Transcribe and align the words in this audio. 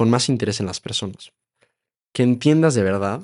con 0.00 0.08
más 0.08 0.30
interés 0.30 0.60
en 0.60 0.66
las 0.66 0.80
personas. 0.80 1.30
Que 2.14 2.22
entiendas 2.22 2.74
de 2.74 2.82
verdad, 2.82 3.20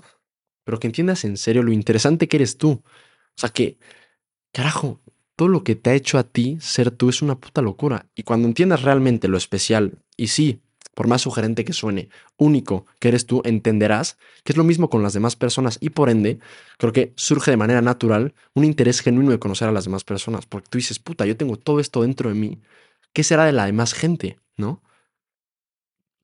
pero 0.62 0.78
que 0.78 0.86
entiendas 0.86 1.24
en 1.24 1.38
serio 1.38 1.62
lo 1.62 1.72
interesante 1.72 2.28
que 2.28 2.36
eres 2.36 2.58
tú. 2.58 2.82
O 2.82 3.34
sea 3.34 3.48
que, 3.48 3.78
carajo, 4.52 5.00
todo 5.36 5.48
lo 5.48 5.64
que 5.64 5.74
te 5.74 5.88
ha 5.88 5.94
hecho 5.94 6.18
a 6.18 6.24
ti 6.24 6.58
ser 6.60 6.90
tú 6.90 7.08
es 7.08 7.22
una 7.22 7.40
puta 7.40 7.62
locura. 7.62 8.10
Y 8.14 8.24
cuando 8.24 8.46
entiendas 8.46 8.82
realmente 8.82 9.26
lo 9.26 9.38
especial, 9.38 10.02
y 10.18 10.26
sí, 10.26 10.60
por 10.92 11.06
más 11.08 11.22
sugerente 11.22 11.64
que 11.64 11.72
suene, 11.72 12.10
único 12.36 12.84
que 13.00 13.08
eres 13.08 13.24
tú, 13.24 13.40
entenderás 13.46 14.18
que 14.44 14.52
es 14.52 14.58
lo 14.58 14.64
mismo 14.64 14.90
con 14.90 15.02
las 15.02 15.14
demás 15.14 15.34
personas 15.34 15.78
y 15.80 15.88
por 15.88 16.10
ende, 16.10 16.40
creo 16.76 16.92
que 16.92 17.14
surge 17.16 17.52
de 17.52 17.56
manera 17.56 17.80
natural 17.80 18.34
un 18.52 18.64
interés 18.66 19.00
genuino 19.00 19.30
de 19.30 19.38
conocer 19.38 19.66
a 19.66 19.72
las 19.72 19.84
demás 19.84 20.04
personas, 20.04 20.44
porque 20.44 20.68
tú 20.68 20.76
dices, 20.76 20.98
puta, 20.98 21.24
yo 21.24 21.38
tengo 21.38 21.56
todo 21.56 21.80
esto 21.80 22.02
dentro 22.02 22.28
de 22.28 22.34
mí, 22.34 22.60
¿qué 23.14 23.24
será 23.24 23.46
de 23.46 23.52
la 23.52 23.64
demás 23.64 23.94
gente? 23.94 24.36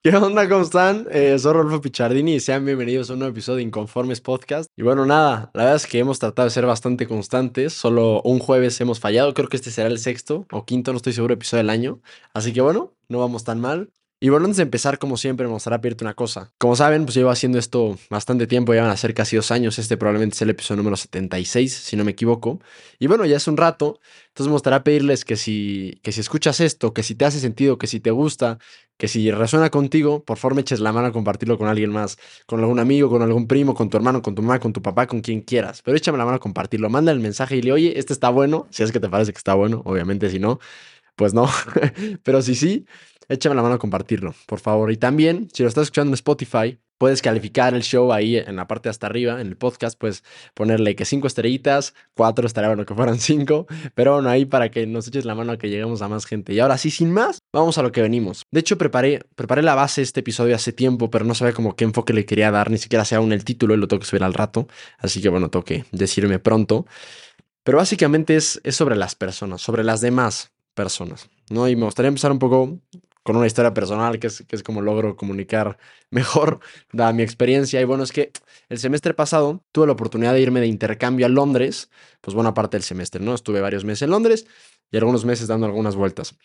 ¿Qué 0.04 0.16
onda? 0.16 0.48
¿Cómo 0.48 0.62
están? 0.62 1.06
Eh, 1.12 1.38
soy 1.38 1.52
Rolfo 1.52 1.80
Pichardini 1.80 2.34
y 2.34 2.40
sean 2.40 2.64
bienvenidos 2.64 3.08
a 3.08 3.12
un 3.12 3.20
nuevo 3.20 3.30
episodio 3.30 3.58
de 3.58 3.62
Inconformes 3.62 4.20
Podcast. 4.20 4.68
Y 4.76 4.82
bueno, 4.82 5.06
nada, 5.06 5.52
la 5.54 5.62
verdad 5.62 5.76
es 5.76 5.86
que 5.86 6.00
hemos 6.00 6.18
tratado 6.18 6.46
de 6.46 6.50
ser 6.50 6.66
bastante 6.66 7.06
constantes. 7.06 7.72
Solo 7.72 8.20
un 8.22 8.40
jueves 8.40 8.80
hemos 8.80 8.98
fallado. 8.98 9.32
Creo 9.32 9.48
que 9.48 9.56
este 9.56 9.70
será 9.70 9.88
el 9.88 10.00
sexto 10.00 10.44
o 10.50 10.64
quinto, 10.64 10.90
no 10.90 10.96
estoy 10.96 11.12
seguro, 11.12 11.34
episodio 11.34 11.58
del 11.58 11.70
año. 11.70 12.00
Así 12.34 12.52
que 12.52 12.60
bueno, 12.60 12.92
no 13.08 13.20
vamos 13.20 13.44
tan 13.44 13.60
mal. 13.60 13.92
Y 14.24 14.28
bueno, 14.28 14.44
antes 14.44 14.58
de 14.58 14.62
empezar, 14.62 15.00
como 15.00 15.16
siempre, 15.16 15.48
me 15.48 15.52
gustaría 15.52 15.80
pedirte 15.80 16.04
una 16.04 16.14
cosa. 16.14 16.52
Como 16.56 16.76
saben, 16.76 17.06
pues 17.06 17.16
llevo 17.16 17.30
haciendo 17.30 17.58
esto 17.58 17.98
bastante 18.08 18.46
tiempo, 18.46 18.72
ya 18.72 18.82
van 18.82 18.92
a 18.92 18.96
ser 18.96 19.14
casi 19.14 19.34
dos 19.34 19.50
años. 19.50 19.80
Este 19.80 19.96
probablemente 19.96 20.36
es 20.36 20.42
el 20.42 20.50
episodio 20.50 20.76
número 20.76 20.96
76, 20.96 21.72
si 21.72 21.96
no 21.96 22.04
me 22.04 22.12
equivoco. 22.12 22.60
Y 23.00 23.08
bueno, 23.08 23.24
ya 23.24 23.38
es 23.38 23.48
un 23.48 23.56
rato. 23.56 23.98
Entonces 24.28 24.46
me 24.46 24.52
gustaría 24.52 24.84
pedirles 24.84 25.24
que 25.24 25.34
si, 25.34 25.98
que 26.04 26.12
si 26.12 26.20
escuchas 26.20 26.60
esto, 26.60 26.94
que 26.94 27.02
si 27.02 27.16
te 27.16 27.24
hace 27.24 27.40
sentido, 27.40 27.78
que 27.78 27.88
si 27.88 27.98
te 27.98 28.12
gusta, 28.12 28.58
que 28.96 29.08
si 29.08 29.28
resuena 29.32 29.70
contigo, 29.70 30.22
por 30.22 30.38
favor 30.38 30.54
me 30.54 30.60
eches 30.60 30.78
la 30.78 30.92
mano 30.92 31.08
a 31.08 31.12
compartirlo 31.12 31.58
con 31.58 31.66
alguien 31.66 31.90
más, 31.90 32.16
con 32.46 32.60
algún 32.60 32.78
amigo, 32.78 33.10
con 33.10 33.22
algún 33.22 33.48
primo, 33.48 33.74
con 33.74 33.90
tu 33.90 33.96
hermano, 33.96 34.22
con 34.22 34.36
tu 34.36 34.42
mamá, 34.42 34.60
con 34.60 34.72
tu 34.72 34.82
papá, 34.82 35.08
con 35.08 35.20
quien 35.20 35.40
quieras. 35.40 35.82
Pero 35.82 35.96
échame 35.96 36.16
la 36.16 36.24
mano 36.26 36.36
a 36.36 36.40
compartirlo. 36.40 36.88
Manda 36.88 37.10
el 37.10 37.18
mensaje 37.18 37.56
y 37.56 37.60
dile, 37.60 37.72
oye, 37.72 37.98
este 37.98 38.12
está 38.12 38.28
bueno. 38.28 38.68
Si 38.70 38.84
es 38.84 38.92
que 38.92 39.00
te 39.00 39.08
parece 39.08 39.32
que 39.32 39.38
está 39.38 39.54
bueno, 39.54 39.82
obviamente, 39.84 40.30
si 40.30 40.38
no, 40.38 40.60
pues 41.16 41.34
no. 41.34 41.48
Pero 42.22 42.40
si 42.40 42.54
sí, 42.54 42.86
échame 43.28 43.54
la 43.54 43.62
mano 43.62 43.74
a 43.74 43.78
compartirlo, 43.78 44.34
por 44.46 44.60
favor. 44.60 44.90
Y 44.92 44.96
también, 44.96 45.48
si 45.52 45.62
lo 45.62 45.68
estás 45.68 45.84
escuchando 45.84 46.10
en 46.10 46.14
Spotify, 46.14 46.78
puedes 47.02 47.20
calificar 47.20 47.74
el 47.74 47.82
show 47.82 48.12
ahí 48.12 48.36
en 48.36 48.54
la 48.54 48.68
parte 48.68 48.88
hasta 48.88 49.08
arriba, 49.08 49.40
en 49.40 49.48
el 49.48 49.56
podcast, 49.56 49.98
puedes 49.98 50.22
ponerle 50.54 50.94
que 50.94 51.04
cinco 51.04 51.26
estrellitas, 51.26 51.94
cuatro 52.14 52.46
estaría 52.46 52.68
bueno 52.68 52.86
que 52.86 52.94
fueran 52.94 53.18
cinco, 53.18 53.66
pero 53.96 54.14
bueno, 54.14 54.28
ahí 54.28 54.44
para 54.44 54.70
que 54.70 54.86
nos 54.86 55.08
eches 55.08 55.24
la 55.24 55.34
mano 55.34 55.50
a 55.50 55.58
que 55.58 55.68
lleguemos 55.68 56.00
a 56.00 56.06
más 56.06 56.26
gente. 56.26 56.54
Y 56.54 56.60
ahora 56.60 56.78
sí, 56.78 56.92
sin 56.92 57.12
más, 57.12 57.40
vamos 57.52 57.76
a 57.76 57.82
lo 57.82 57.90
que 57.90 58.02
venimos. 58.02 58.44
De 58.52 58.60
hecho, 58.60 58.78
preparé, 58.78 59.18
preparé 59.34 59.62
la 59.62 59.74
base 59.74 60.00
de 60.00 60.04
este 60.04 60.20
episodio 60.20 60.54
hace 60.54 60.72
tiempo, 60.72 61.10
pero 61.10 61.24
no 61.24 61.34
sabía 61.34 61.52
como 61.54 61.74
qué 61.74 61.82
enfoque 61.82 62.12
le 62.12 62.24
quería 62.24 62.52
dar, 62.52 62.70
ni 62.70 62.78
siquiera 62.78 63.04
sea 63.04 63.18
aún 63.18 63.32
el 63.32 63.44
título 63.44 63.74
y 63.74 63.78
lo 63.78 63.88
tengo 63.88 63.98
que 63.98 64.06
subir 64.06 64.22
al 64.22 64.32
rato, 64.32 64.68
así 64.98 65.20
que 65.20 65.28
bueno, 65.28 65.50
tengo 65.50 65.64
que 65.64 65.84
decirme 65.90 66.38
pronto. 66.38 66.86
Pero 67.64 67.78
básicamente 67.78 68.36
es, 68.36 68.60
es 68.62 68.76
sobre 68.76 68.94
las 68.94 69.16
personas, 69.16 69.60
sobre 69.60 69.82
las 69.82 70.00
demás 70.02 70.52
personas, 70.74 71.28
¿no? 71.50 71.68
Y 71.68 71.74
me 71.74 71.84
gustaría 71.84 72.10
empezar 72.10 72.30
un 72.30 72.38
poco 72.38 72.78
con 73.22 73.36
una 73.36 73.46
historia 73.46 73.72
personal, 73.74 74.18
que 74.18 74.26
es, 74.26 74.44
que 74.46 74.56
es 74.56 74.62
como 74.62 74.80
logro 74.80 75.16
comunicar 75.16 75.78
mejor, 76.10 76.60
dada 76.92 77.12
mi 77.12 77.22
experiencia. 77.22 77.80
Y 77.80 77.84
bueno, 77.84 78.02
es 78.04 78.12
que 78.12 78.32
el 78.68 78.78
semestre 78.78 79.14
pasado 79.14 79.64
tuve 79.72 79.86
la 79.86 79.92
oportunidad 79.92 80.32
de 80.34 80.40
irme 80.40 80.60
de 80.60 80.66
intercambio 80.66 81.26
a 81.26 81.28
Londres, 81.28 81.90
pues 82.20 82.34
buena 82.34 82.54
parte 82.54 82.76
del 82.76 82.84
semestre, 82.84 83.22
¿no? 83.22 83.34
Estuve 83.34 83.60
varios 83.60 83.84
meses 83.84 84.02
en 84.02 84.10
Londres 84.10 84.46
y 84.90 84.96
algunos 84.96 85.24
meses 85.24 85.48
dando 85.48 85.66
algunas 85.66 85.96
vueltas. 85.96 86.36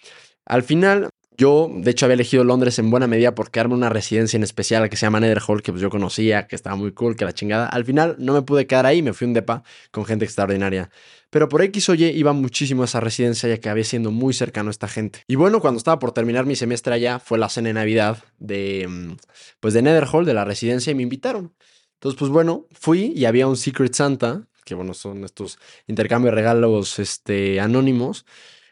Al 0.46 0.64
final, 0.64 1.10
yo, 1.38 1.70
de 1.72 1.92
hecho, 1.92 2.06
había 2.06 2.16
elegido 2.16 2.44
Londres 2.44 2.80
en 2.80 2.90
buena 2.90 3.06
medida 3.06 3.36
por 3.36 3.52
quedarme 3.52 3.76
una 3.76 3.90
residencia 3.90 4.38
en 4.38 4.44
especial 4.44 4.90
que 4.90 4.98
se 4.98 5.06
llama 5.06 5.20
Netherhall, 5.20 5.62
que 5.62 5.72
pues 5.72 5.82
yo 5.82 5.90
conocía, 5.92 6.48
que 6.48 6.56
estaba 6.56 6.76
muy 6.76 6.94
cool, 6.94 7.16
que 7.16 7.26
la 7.26 7.34
chingada. 7.34 7.68
Al 7.68 7.86
final 7.86 8.16
no 8.18 8.34
me 8.34 8.42
pude 8.42 8.66
quedar 8.66 8.88
ahí, 8.88 9.04
me 9.04 9.14
fui 9.14 9.28
un 9.28 9.34
depa 9.34 9.64
con 9.92 10.04
gente 10.06 10.26
extraordinaria. 10.26 10.90
Pero 11.30 11.48
por 11.48 11.62
X 11.62 11.90
o 11.90 11.94
Y 11.94 12.06
iba 12.06 12.34
muchísimo 12.34 12.82
a 12.82 12.86
esa 12.86 13.02
residencia 13.02 13.48
ya 13.48 13.60
que 13.60 13.70
había 13.70 13.84
siendo 13.84 14.10
muy 14.12 14.34
cercano 14.34 14.70
a 14.70 14.72
esta 14.72 14.88
gente. 14.88 15.24
Y 15.28 15.36
bueno, 15.36 15.62
cuando 15.62 15.78
estaba 15.78 16.00
por 16.00 16.12
terminar 16.12 16.46
mi 16.46 16.56
semestre 16.56 16.96
allá, 16.96 17.20
fue 17.20 17.38
la 17.38 17.50
cena 17.50 17.68
de 17.68 17.74
Navidad 17.74 18.24
de, 18.40 18.88
mm, 18.88 19.18
pues 19.60 19.76
de 19.76 19.84
Netherhall, 19.84 20.26
de 20.26 20.34
la 20.34 20.44
residencia, 20.44 20.92
y 20.92 20.96
me 20.96 21.04
invitaron. 21.04 21.54
Entonces, 21.96 22.18
pues 22.18 22.32
bueno, 22.32 22.68
fui 22.72 23.14
y 23.16 23.26
había 23.26 23.48
un 23.48 23.58
Secret 23.58 23.94
Santa, 23.94 24.48
que 24.64 24.74
bueno, 24.74 24.94
son 24.94 25.24
estos 25.24 25.60
intercambios 25.88 26.32
de 26.32 26.36
regalos 26.36 27.00
este, 27.00 27.60
anónimos. 27.60 28.26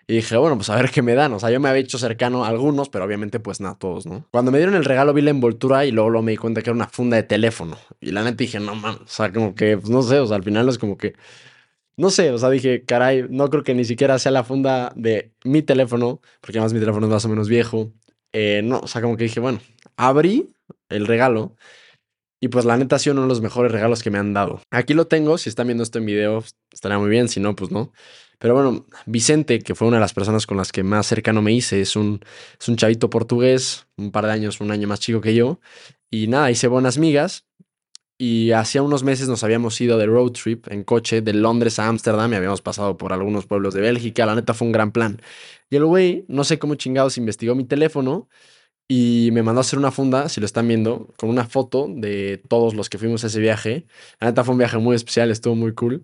Y 0.08 0.16
dije, 0.18 0.38
bueno, 0.38 0.56
pues 0.56 0.70
a 0.70 0.76
ver 0.76 0.92
qué 0.92 1.02
me 1.02 1.16
dan. 1.16 1.34
O 1.34 1.40
sea, 1.40 1.50
yo 1.50 1.60
me 1.60 1.68
había 1.70 1.82
hecho 1.82 1.98
cercano 1.98 2.46
a 2.46 2.50
algunos, 2.50 2.90
pero 2.90 3.06
obviamente 3.06 3.40
pues 3.40 3.60
nada, 3.60 3.76
todos, 3.76 4.06
¿no? 4.06 4.28
Cuando 4.32 4.52
me 4.52 4.60
dieron 4.60 4.76
el 4.76 4.86
regalo 4.86 5.14
vi 5.14 5.22
la 5.22 5.32
envoltura 5.32 5.86
y 5.86 5.92
luego, 5.92 6.10
luego 6.12 6.24
me 6.24 6.32
di 6.32 6.38
cuenta 6.38 6.62
que 6.62 6.70
era 6.70 6.76
una 6.76 6.88
funda 6.88 7.18
de 7.18 7.24
teléfono. 7.24 7.78
Y 8.00 8.12
la 8.12 8.24
neta 8.24 8.38
dije, 8.38 8.60
no 8.60 8.76
mames, 8.76 9.02
o 9.02 9.08
sea, 9.08 9.34
como 9.34 9.56
que, 9.56 9.78
pues 9.78 9.90
no 9.90 10.04
sé, 10.04 10.20
o 10.20 10.28
sea, 10.28 10.38
al 10.38 10.44
final 10.44 10.70
es 10.70 10.78
como 10.78 10.98
que... 10.98 11.14
No 11.98 12.10
sé, 12.10 12.32
o 12.32 12.38
sea, 12.38 12.50
dije, 12.50 12.84
caray, 12.84 13.26
no 13.30 13.50
creo 13.50 13.64
que 13.64 13.74
ni 13.74 13.86
siquiera 13.86 14.20
sea 14.20 14.32
la 14.32 14.44
funda 14.44 14.92
de 14.96 15.32
mi 15.46 15.62
teléfono, 15.62 16.20
porque 16.42 16.58
además 16.58 16.74
mi 16.74 16.82
teléfono 16.82 17.08
es 17.08 17.12
más 17.12 17.26
o 17.26 17.30
menos 17.30 17.48
viejo. 17.48 17.92
Eh, 18.34 18.62
no, 18.64 18.80
o 18.80 18.88
sea, 18.88 19.02
como 19.02 19.16
que 19.16 19.24
dije, 19.24 19.40
bueno, 19.40 19.60
abrí 19.96 20.54
el 20.90 21.08
regalo 21.08 21.56
y 22.42 22.50
pues 22.50 22.66
la 22.66 22.78
neta 22.78 22.98
ha 22.98 23.00
sido 23.00 23.14
uno 23.14 23.24
de 23.24 23.30
los 23.30 23.42
mejores 23.42 23.72
regalos 23.72 24.04
que 24.04 24.12
me 24.12 24.18
han 24.18 24.34
dado. 24.34 24.62
Aquí 24.72 24.94
lo 24.94 25.08
tengo, 25.08 25.38
si 25.38 25.50
están 25.50 25.68
viendo 25.68 25.84
esto 25.84 26.00
en 26.00 26.06
video, 26.06 26.44
estaría 26.72 27.00
muy 27.00 27.10
bien, 27.10 27.30
si 27.30 27.40
no, 27.40 27.56
pues 27.56 27.72
no. 27.72 27.92
Pero 28.40 28.54
bueno, 28.54 28.86
Vicente, 29.06 29.60
que 29.60 29.76
fue 29.76 29.88
una 29.88 29.98
de 29.98 30.02
las 30.02 30.14
personas 30.14 30.46
con 30.46 30.58
las 30.58 30.72
que 30.72 30.84
más 30.84 31.08
cercano 31.08 31.42
me 31.42 31.54
hice, 31.54 31.82
es 31.82 31.96
un, 31.96 32.22
es 32.60 32.68
un 32.68 32.76
chavito 32.76 33.10
portugués, 33.10 33.88
un 33.98 34.12
par 34.12 34.26
de 34.26 34.32
años, 34.32 34.62
un 34.62 34.72
año 34.72 34.88
más 34.88 35.00
chico 35.00 35.22
que 35.22 35.36
yo. 35.36 35.60
Y 36.10 36.28
nada, 36.28 36.52
hice 36.52 36.68
buenas 36.68 36.98
migas. 36.98 37.46
Y 38.18 38.52
hacía 38.52 38.82
unos 38.82 39.04
meses 39.04 39.28
nos 39.28 39.44
habíamos 39.44 39.80
ido 39.82 39.98
de 39.98 40.06
road 40.06 40.32
trip 40.32 40.72
en 40.72 40.86
coche 40.86 41.22
de 41.22 41.34
Londres 41.34 41.80
a 41.80 41.88
Ámsterdam 41.88 42.32
y 42.32 42.36
habíamos 42.38 42.62
pasado 42.62 42.98
por 42.98 43.12
algunos 43.12 43.46
pueblos 43.46 43.74
de 43.74 43.82
Bélgica. 43.82 44.26
La 44.26 44.36
neta 44.36 44.54
fue 44.54 44.68
un 44.68 44.72
gran 44.72 44.92
plan. 44.94 45.22
Y 45.70 45.76
el 45.76 45.86
güey, 45.86 46.26
no 46.30 46.46
sé 46.46 46.58
cómo 46.58 46.76
chingados, 46.76 47.18
investigó 47.18 47.56
mi 47.56 47.66
teléfono 47.66 48.30
y 48.88 49.30
me 49.34 49.44
mandó 49.44 49.60
a 49.60 49.62
hacer 49.62 49.80
una 49.80 49.92
funda, 49.92 50.30
si 50.30 50.40
lo 50.40 50.46
están 50.46 50.68
viendo, 50.68 51.14
con 51.18 51.30
una 51.30 51.46
foto 51.46 51.88
de 51.90 52.42
todos 52.48 52.76
los 52.76 52.90
que 52.90 52.98
fuimos 52.98 53.24
a 53.24 53.28
ese 53.28 53.40
viaje. 53.40 53.86
La 54.20 54.28
neta 54.28 54.44
fue 54.44 54.54
un 54.54 54.60
viaje 54.60 54.78
muy 54.78 54.96
especial, 54.96 55.32
estuvo 55.32 55.56
muy 55.56 55.74
cool. 55.74 56.04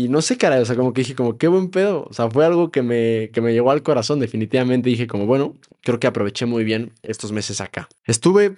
Y 0.00 0.08
no 0.08 0.22
sé, 0.22 0.38
cara, 0.38 0.58
o 0.58 0.64
sea, 0.64 0.76
como 0.76 0.94
que 0.94 1.02
dije, 1.02 1.14
como, 1.14 1.36
qué 1.36 1.46
buen 1.46 1.68
pedo. 1.68 2.06
O 2.08 2.14
sea, 2.14 2.30
fue 2.30 2.46
algo 2.46 2.70
que 2.70 2.80
me, 2.80 3.28
que 3.34 3.42
me 3.42 3.52
llegó 3.52 3.70
al 3.70 3.82
corazón, 3.82 4.18
definitivamente. 4.18 4.88
Dije, 4.88 5.06
como, 5.06 5.26
bueno, 5.26 5.58
creo 5.82 6.00
que 6.00 6.06
aproveché 6.06 6.46
muy 6.46 6.64
bien 6.64 6.94
estos 7.02 7.32
meses 7.32 7.60
acá. 7.60 7.86
Estuve 8.06 8.56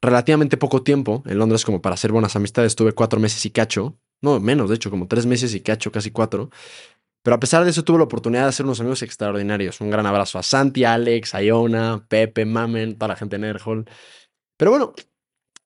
relativamente 0.00 0.56
poco 0.56 0.82
tiempo 0.82 1.22
en 1.26 1.38
Londres 1.38 1.64
como 1.64 1.80
para 1.80 1.94
hacer 1.94 2.10
buenas 2.10 2.34
amistades. 2.34 2.72
Estuve 2.72 2.94
cuatro 2.94 3.20
meses 3.20 3.46
y 3.46 3.50
cacho. 3.50 3.96
No, 4.22 4.40
menos, 4.40 4.70
de 4.70 4.74
hecho, 4.74 4.90
como 4.90 5.06
tres 5.06 5.24
meses 5.24 5.54
y 5.54 5.60
cacho, 5.60 5.92
casi 5.92 6.10
cuatro. 6.10 6.50
Pero 7.22 7.36
a 7.36 7.38
pesar 7.38 7.62
de 7.62 7.70
eso, 7.70 7.84
tuve 7.84 7.98
la 7.98 8.04
oportunidad 8.04 8.42
de 8.42 8.48
hacer 8.48 8.66
unos 8.66 8.80
amigos 8.80 9.04
extraordinarios. 9.04 9.80
Un 9.80 9.90
gran 9.90 10.04
abrazo 10.06 10.40
a 10.40 10.42
Santi, 10.42 10.82
Alex, 10.82 11.34
Iona, 11.40 12.04
Pepe, 12.08 12.44
Mamen, 12.44 12.96
toda 12.96 13.10
la 13.10 13.16
gente 13.16 13.38
de 13.38 13.46
Nerhol. 13.46 13.84
Pero 14.56 14.72
bueno, 14.72 14.94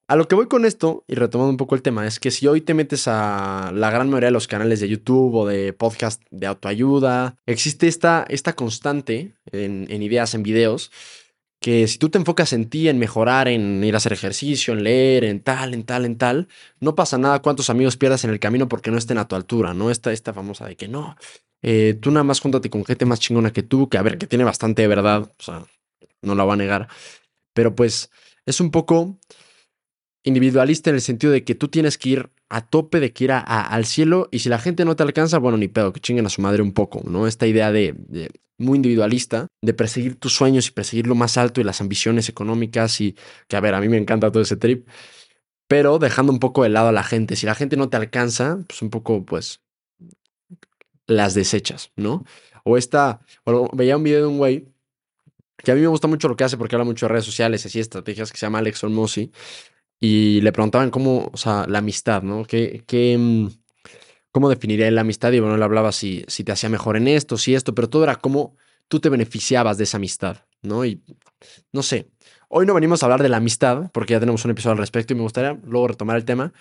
a 0.08 0.16
lo 0.16 0.28
que 0.28 0.34
voy 0.34 0.46
con 0.46 0.64
esto, 0.64 1.04
y 1.08 1.14
retomando 1.14 1.50
un 1.50 1.56
poco 1.56 1.74
el 1.74 1.82
tema, 1.82 2.06
es 2.06 2.20
que 2.20 2.30
si 2.30 2.46
hoy 2.46 2.60
te 2.60 2.74
metes 2.74 3.08
a 3.08 3.72
la 3.74 3.90
gran 3.90 4.08
mayoría 4.08 4.28
de 4.28 4.32
los 4.32 4.46
canales 4.46 4.80
de 4.80 4.88
YouTube 4.88 5.34
o 5.34 5.46
de 5.46 5.72
podcast 5.72 6.22
de 6.30 6.46
autoayuda, 6.46 7.36
existe 7.46 7.88
esta, 7.88 8.24
esta 8.28 8.54
constante 8.54 9.34
en, 9.50 9.86
en 9.90 10.02
ideas, 10.02 10.34
en 10.34 10.42
videos, 10.42 10.92
que 11.60 11.88
si 11.88 11.98
tú 11.98 12.10
te 12.10 12.18
enfocas 12.18 12.52
en 12.52 12.68
ti, 12.70 12.88
en 12.88 12.98
mejorar, 12.98 13.48
en 13.48 13.82
ir 13.82 13.94
a 13.94 13.96
hacer 13.96 14.12
ejercicio, 14.12 14.74
en 14.74 14.84
leer, 14.84 15.24
en 15.24 15.40
tal, 15.40 15.74
en 15.74 15.82
tal, 15.82 16.04
en 16.04 16.16
tal, 16.16 16.48
no 16.78 16.94
pasa 16.94 17.18
nada 17.18 17.42
cuántos 17.42 17.70
amigos 17.70 17.96
pierdas 17.96 18.22
en 18.24 18.30
el 18.30 18.38
camino 18.38 18.68
porque 18.68 18.90
no 18.90 18.98
estén 18.98 19.18
a 19.18 19.26
tu 19.26 19.34
altura, 19.34 19.74
¿no? 19.74 19.90
Esta, 19.90 20.12
esta 20.12 20.32
famosa 20.32 20.66
de 20.66 20.76
que 20.76 20.86
no, 20.86 21.16
eh, 21.62 21.98
tú 22.00 22.12
nada 22.12 22.22
más 22.22 22.40
júntate 22.40 22.70
con 22.70 22.84
gente 22.84 23.06
más 23.06 23.18
chingona 23.18 23.52
que 23.52 23.64
tú, 23.64 23.88
que 23.88 23.98
a 23.98 24.02
ver, 24.02 24.18
que 24.18 24.26
tiene 24.26 24.44
bastante 24.44 24.82
de 24.82 24.88
verdad, 24.88 25.22
o 25.22 25.42
sea, 25.42 25.64
no 26.22 26.34
la 26.36 26.44
va 26.44 26.54
a 26.54 26.56
negar, 26.56 26.88
pero 27.52 27.74
pues 27.74 28.10
es 28.44 28.60
un 28.60 28.70
poco 28.70 29.18
individualista 30.26 30.90
en 30.90 30.96
el 30.96 31.02
sentido 31.02 31.32
de 31.32 31.44
que 31.44 31.54
tú 31.54 31.68
tienes 31.68 31.96
que 31.96 32.08
ir 32.10 32.30
a 32.48 32.60
tope, 32.60 33.00
de 33.00 33.12
que 33.12 33.24
ir 33.24 33.32
a, 33.32 33.40
al 33.40 33.86
cielo 33.86 34.28
y 34.32 34.40
si 34.40 34.48
la 34.48 34.58
gente 34.58 34.84
no 34.84 34.96
te 34.96 35.04
alcanza, 35.04 35.38
bueno, 35.38 35.56
ni 35.56 35.68
pedo, 35.68 35.92
que 35.92 36.00
chinguen 36.00 36.26
a 36.26 36.28
su 36.28 36.42
madre 36.42 36.62
un 36.62 36.72
poco, 36.72 37.02
¿no? 37.08 37.28
Esta 37.28 37.46
idea 37.46 37.70
de, 37.70 37.94
muy 38.58 38.76
individualista, 38.76 39.46
de 39.62 39.72
perseguir 39.72 40.16
tus 40.16 40.34
sueños 40.34 40.66
y 40.66 40.72
perseguir 40.72 41.06
lo 41.06 41.14
más 41.14 41.36
alto 41.36 41.60
y 41.60 41.64
las 41.64 41.80
ambiciones 41.80 42.28
económicas 42.28 43.00
y 43.00 43.16
que, 43.46 43.56
a 43.56 43.60
ver, 43.60 43.74
a 43.74 43.80
mí 43.80 43.88
me 43.88 43.98
encanta 43.98 44.32
todo 44.32 44.42
ese 44.42 44.56
trip, 44.56 44.88
pero 45.68 46.00
dejando 46.00 46.32
un 46.32 46.40
poco 46.40 46.64
de 46.64 46.70
lado 46.70 46.88
a 46.88 46.92
la 46.92 47.04
gente. 47.04 47.36
Si 47.36 47.46
la 47.46 47.54
gente 47.54 47.76
no 47.76 47.88
te 47.88 47.96
alcanza, 47.96 48.58
pues 48.66 48.82
un 48.82 48.90
poco, 48.90 49.24
pues, 49.24 49.60
las 51.06 51.34
desechas, 51.34 51.92
¿no? 51.94 52.24
O 52.64 52.76
esta, 52.76 53.20
bueno, 53.44 53.68
veía 53.72 53.96
un 53.96 54.02
video 54.02 54.22
de 54.22 54.26
un 54.26 54.38
güey 54.38 54.66
que 55.56 55.70
a 55.70 55.74
mí 55.74 55.80
me 55.80 55.86
gusta 55.86 56.08
mucho 56.08 56.28
lo 56.28 56.36
que 56.36 56.44
hace 56.44 56.56
porque 56.56 56.74
habla 56.74 56.84
mucho 56.84 57.06
de 57.06 57.12
redes 57.12 57.24
sociales 57.24 57.64
así 57.64 57.80
estrategias 57.80 58.30
que 58.30 58.38
se 58.38 58.44
llama 58.44 58.58
Alex 58.58 58.84
Olmosi 58.84 59.32
y 60.01 60.41
le 60.43 60.53
preguntaban 60.53 60.91
cómo, 60.91 61.31
o 61.33 61.37
sea, 61.37 61.66
la 61.69 61.78
amistad, 61.78 62.22
¿no? 62.22 62.45
¿Qué, 62.45 62.84
qué, 62.87 63.16
mm, 63.19 63.48
¿Cómo 64.33 64.51
definiría 64.51 64.91
la 64.91 65.01
amistad? 65.01 65.33
Y 65.33 65.41
bueno, 65.41 65.54
él 65.54 65.63
hablaba 65.63 65.93
si, 65.93 66.25
si 66.28 66.45
te 66.45 66.53
hacía 66.53 66.69
mejor 66.69 66.97
en 66.97 67.09
esto, 67.09 67.39
si 67.39 67.54
esto, 67.54 67.75
pero 67.75 67.89
todo 67.89 68.04
era 68.04 68.16
cómo 68.16 68.57
tú 68.89 69.01
te 69.01 69.09
beneficiabas 69.09 69.78
de 69.78 69.84
esa 69.84 69.97
amistad, 69.97 70.45
¿no? 70.63 70.84
Y 70.84 71.03
no 71.72 71.83
sé, 71.83 72.10
Hoy 72.48 72.65
no 72.65 72.75
venimos 72.75 73.03
a 73.03 73.07
hablar 73.07 73.22
de 73.22 73.28
la 73.28 73.39
amistad, 73.39 73.91
porque 73.93 74.13
ya 74.13 74.21
tenemos 74.21 74.45
un 74.45 74.53
episodio 74.53 74.72
al 74.72 74.78
respecto 74.78 75.13
y 75.13 75.16
me 75.16 75.22
gustaría 75.22 75.59
luego 75.65 75.89
retomar 75.89 76.16
el 76.16 76.25
tema, 76.25 76.53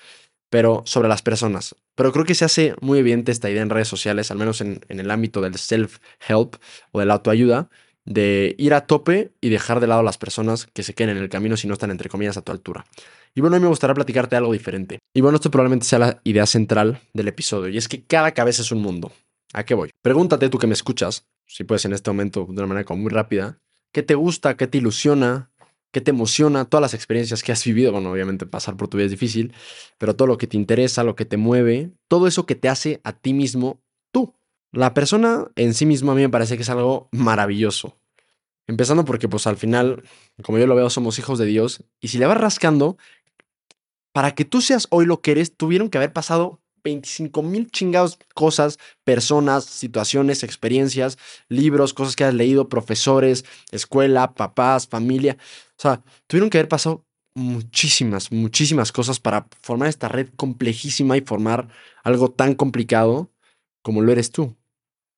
pero 0.50 0.82
sobre 0.86 1.08
las 1.08 1.22
personas. 1.22 1.76
Pero 1.94 2.12
creo 2.12 2.26
que 2.26 2.34
se 2.34 2.46
hace 2.46 2.76
muy 2.82 3.00
evidente 3.00 3.32
esta 3.32 3.52
idea 3.52 3.62
en 3.62 3.70
redes 3.70 3.88
sociales, 3.88 4.32
al 4.32 4.38
menos 4.38 4.62
en, 4.62 4.82
en 4.90 5.00
el 5.00 5.12
ámbito 5.12 5.42
del 5.42 5.54
self-help 5.54 6.56
o 6.92 7.00
de 7.00 7.06
la 7.06 7.14
autoayuda, 7.16 7.70
de 8.04 8.56
ir 8.58 8.74
a 8.74 8.88
tope 8.88 9.32
y 9.42 9.50
dejar 9.50 9.80
de 9.80 9.88
lado 9.88 10.02
a 10.02 10.04
las 10.04 10.18
personas 10.18 10.68
que 10.68 10.82
se 10.82 10.96
queden 10.96 11.18
en 11.18 11.24
el 11.24 11.30
camino 11.30 11.56
si 11.56 11.68
no 11.68 11.74
están 11.74 11.92
entre 11.92 12.10
comillas 12.10 12.38
a 12.38 12.42
tu 12.42 12.52
altura. 12.52 12.86
Y 13.38 13.42
bueno, 13.42 13.58
hoy 13.58 13.62
me 13.62 13.68
gustaría 13.68 13.94
platicarte 13.94 14.38
algo 14.38 14.54
diferente. 14.54 15.00
Y 15.14 15.20
bueno, 15.20 15.36
esto 15.36 15.52
probablemente 15.52 15.86
sea 15.86 16.00
la 16.00 16.22
idea 16.24 16.46
central 16.46 17.02
del 17.14 17.28
episodio, 17.28 17.68
y 17.68 17.78
es 17.78 17.90
que 17.90 18.06
cada 18.06 18.34
cabeza 18.34 18.62
es 18.62 18.72
un 18.72 18.82
mundo. 18.82 19.12
¿A 19.52 19.66
qué 19.66 19.74
voy? 19.74 19.92
Pregúntate 20.02 20.48
tú 20.48 20.58
que 20.58 20.68
me 20.68 20.74
escuchas, 20.74 21.28
si 21.46 21.66
puedes 21.66 21.84
en 21.84 21.92
este 21.92 22.10
momento 22.10 22.46
de 22.46 22.54
una 22.54 22.68
manera 22.68 22.86
como 22.86 23.04
muy 23.04 23.12
rápida, 23.12 23.60
¿qué 23.92 24.04
te 24.04 24.16
gusta, 24.16 24.56
qué 24.56 24.68
te 24.68 24.78
ilusiona, 24.78 25.52
qué 25.92 26.00
te 26.00 26.12
emociona, 26.12 26.64
todas 26.64 26.82
las 26.82 26.94
experiencias 26.94 27.44
que 27.44 27.52
has 27.52 27.62
vivido? 27.66 27.92
Bueno, 27.92 28.10
obviamente 28.10 28.46
pasar 28.46 28.78
por 28.78 28.88
tu 28.88 28.96
vida 28.96 29.06
es 29.06 29.12
difícil, 29.12 29.54
pero 29.98 30.16
todo 30.16 30.30
lo 30.30 30.38
que 30.38 30.48
te 30.48 30.56
interesa, 30.56 31.04
lo 31.04 31.18
que 31.18 31.26
te 31.26 31.36
mueve, 31.36 31.92
todo 32.08 32.28
eso 32.28 32.46
que 32.46 32.56
te 32.56 32.70
hace 32.70 33.02
a 33.04 33.12
ti 33.12 33.34
mismo 33.34 33.82
tú. 34.12 34.34
La 34.72 34.94
persona 34.94 35.48
en 35.58 35.74
sí 35.74 35.86
misma 35.86 36.14
a 36.14 36.16
mí 36.16 36.22
me 36.22 36.30
parece 36.30 36.56
que 36.56 36.64
es 36.64 36.70
algo 36.70 37.10
maravilloso. 37.12 37.98
Empezando 38.68 39.06
porque 39.06 39.28
pues 39.28 39.46
al 39.46 39.58
final, 39.58 40.04
como 40.42 40.58
yo 40.58 40.68
lo 40.68 40.76
veo, 40.76 40.90
somos 40.90 41.20
hijos 41.20 41.38
de 41.38 41.46
Dios 41.46 41.84
y 42.00 42.08
si 42.08 42.18
le 42.18 42.26
vas 42.26 42.38
rascando, 42.38 42.98
para 44.15 44.33
que 44.33 44.45
tú 44.45 44.62
seas 44.62 44.88
hoy 44.91 45.06
lo 45.06 45.19
que 45.19 45.31
eres, 45.31 45.57
tuvieron 45.57 45.89
que 45.89 45.97
haber 45.97 46.13
pasado 46.13 46.62
25 46.85 47.44
mil 47.44 47.69
chingados 47.69 48.17
cosas, 48.33 48.79
personas, 49.03 49.65
situaciones, 49.65 50.41
experiencias, 50.41 51.17
libros, 51.50 51.94
cosas 51.94 52.15
que 52.15 52.23
has 52.23 52.33
leído, 52.33 52.69
profesores, 52.69 53.44
escuela, 53.71 54.33
papás, 54.33 54.88
familia. 54.88 55.35
O 55.71 55.81
sea, 55.81 56.01
tuvieron 56.27 56.50
que 56.50 56.59
haber 56.59 56.69
pasado 56.69 57.03
muchísimas, 57.33 58.31
muchísimas 58.31 58.94
cosas 58.94 59.19
para 59.19 59.50
formar 59.59 59.89
esta 59.89 60.07
red 60.07 60.29
complejísima 60.38 61.17
y 61.17 61.21
formar 61.21 61.67
algo 62.01 62.31
tan 62.31 62.56
complicado 62.56 63.29
como 63.81 64.01
lo 64.01 64.13
eres 64.13 64.31
tú, 64.31 64.56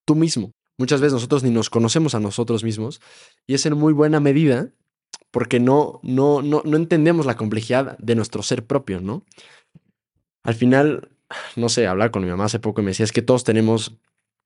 tú 0.06 0.16
mismo. 0.16 0.50
Muchas 0.80 1.02
veces 1.02 1.14
nosotros 1.14 1.44
ni 1.44 1.52
nos 1.52 1.70
conocemos 1.70 2.16
a 2.16 2.20
nosotros 2.20 2.64
mismos 2.64 3.00
y 3.46 3.54
es 3.54 3.64
en 3.68 3.78
muy 3.78 3.94
buena 3.94 4.20
medida 4.20 4.72
porque 5.38 5.60
no, 5.60 6.00
no, 6.02 6.42
no, 6.42 6.64
no 6.66 6.78
entendemos 6.78 7.28
la 7.28 7.38
complejidad 7.38 7.96
de 8.00 8.16
nuestro 8.16 8.42
ser 8.42 8.66
propio, 8.66 9.02
¿no? 9.02 9.24
Al 10.42 10.56
final, 10.56 11.10
no 11.56 11.70
sé, 11.70 11.86
hablar 11.86 12.10
con 12.10 12.24
mi 12.24 12.28
mamá 12.28 12.46
hace 12.46 12.58
poco 12.58 12.82
y 12.82 12.84
me 12.84 12.90
decía, 12.90 13.04
es 13.04 13.12
que 13.12 13.22
todos 13.22 13.44
tenemos, 13.44 14.00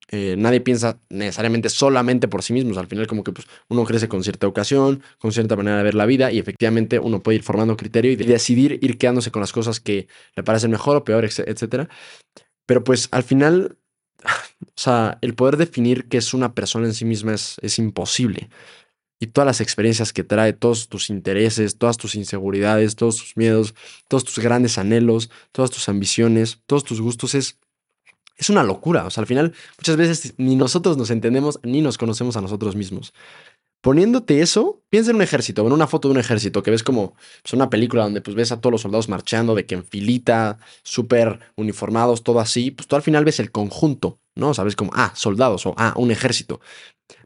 eh, 0.09 0.35
nadie 0.37 0.59
piensa 0.59 0.99
necesariamente 1.09 1.69
solamente 1.69 2.27
por 2.27 2.43
sí 2.43 2.51
mismos, 2.51 2.75
al 2.77 2.87
final 2.87 3.07
como 3.07 3.23
que 3.23 3.31
pues, 3.31 3.47
uno 3.69 3.85
crece 3.85 4.09
con 4.09 4.21
cierta 4.21 4.47
ocasión, 4.47 5.01
con 5.17 5.31
cierta 5.31 5.55
manera 5.55 5.77
de 5.77 5.83
ver 5.83 5.95
la 5.95 6.05
vida 6.05 6.29
y 6.29 6.39
efectivamente 6.39 6.99
uno 6.99 7.23
puede 7.23 7.37
ir 7.37 7.43
formando 7.43 7.77
criterio 7.77 8.11
y 8.11 8.17
decidir 8.17 8.77
ir 8.81 8.97
quedándose 8.97 9.31
con 9.31 9.39
las 9.39 9.53
cosas 9.53 9.79
que 9.79 10.09
le 10.35 10.43
parecen 10.43 10.71
mejor 10.71 10.97
o 10.97 11.05
peor, 11.05 11.23
etcétera. 11.23 11.87
Pero 12.65 12.83
pues 12.83 13.07
al 13.11 13.23
final, 13.23 13.77
o 14.25 14.65
sea, 14.75 15.19
el 15.21 15.35
poder 15.35 15.55
definir 15.55 16.09
qué 16.09 16.17
es 16.17 16.33
una 16.33 16.53
persona 16.53 16.87
en 16.87 16.93
sí 16.93 17.05
misma 17.05 17.33
es, 17.33 17.55
es 17.61 17.79
imposible 17.79 18.49
y 19.21 19.27
todas 19.27 19.45
las 19.45 19.61
experiencias 19.61 20.13
que 20.13 20.23
trae, 20.23 20.51
todos 20.51 20.89
tus 20.89 21.11
intereses, 21.11 21.77
todas 21.77 21.95
tus 21.95 22.15
inseguridades, 22.15 22.95
todos 22.95 23.17
tus 23.17 23.37
miedos, 23.37 23.75
todos 24.07 24.23
tus 24.23 24.39
grandes 24.39 24.79
anhelos, 24.79 25.29
todas 25.51 25.69
tus 25.69 25.87
ambiciones, 25.87 26.59
todos 26.65 26.83
tus 26.83 26.99
gustos, 26.99 27.35
es, 27.35 27.59
es 28.35 28.49
una 28.49 28.63
locura. 28.63 29.05
O 29.05 29.11
sea, 29.11 29.21
al 29.21 29.27
final 29.27 29.53
muchas 29.77 29.95
veces 29.95 30.33
ni 30.37 30.55
nosotros 30.55 30.97
nos 30.97 31.11
entendemos 31.11 31.59
ni 31.61 31.81
nos 31.81 31.99
conocemos 31.99 32.35
a 32.35 32.41
nosotros 32.41 32.75
mismos. 32.75 33.13
Poniéndote 33.81 34.41
eso, 34.41 34.81
piensa 34.89 35.11
en 35.11 35.17
un 35.17 35.21
ejército, 35.21 35.65
en 35.67 35.71
una 35.71 35.85
foto 35.85 36.07
de 36.07 36.13
un 36.13 36.19
ejército, 36.19 36.63
que 36.63 36.71
ves 36.71 36.83
como 36.83 37.13
pues, 37.43 37.53
una 37.53 37.69
película 37.69 38.03
donde 38.03 38.21
pues 38.21 38.35
ves 38.35 38.51
a 38.51 38.59
todos 38.59 38.71
los 38.71 38.81
soldados 38.81 39.07
marchando, 39.07 39.53
de 39.53 39.67
que 39.67 39.75
en 39.75 39.83
filita, 39.83 40.57
súper 40.81 41.39
uniformados, 41.55 42.23
todo 42.23 42.39
así, 42.39 42.71
pues 42.71 42.87
tú 42.87 42.95
al 42.95 43.01
final 43.03 43.23
ves 43.23 43.39
el 43.39 43.51
conjunto, 43.51 44.19
¿no? 44.33 44.55
Sabes 44.55 44.75
como, 44.75 44.91
ah, 44.95 45.13
soldados 45.15 45.67
o 45.67 45.75
ah, 45.77 45.93
un 45.95 46.09
ejército. 46.09 46.59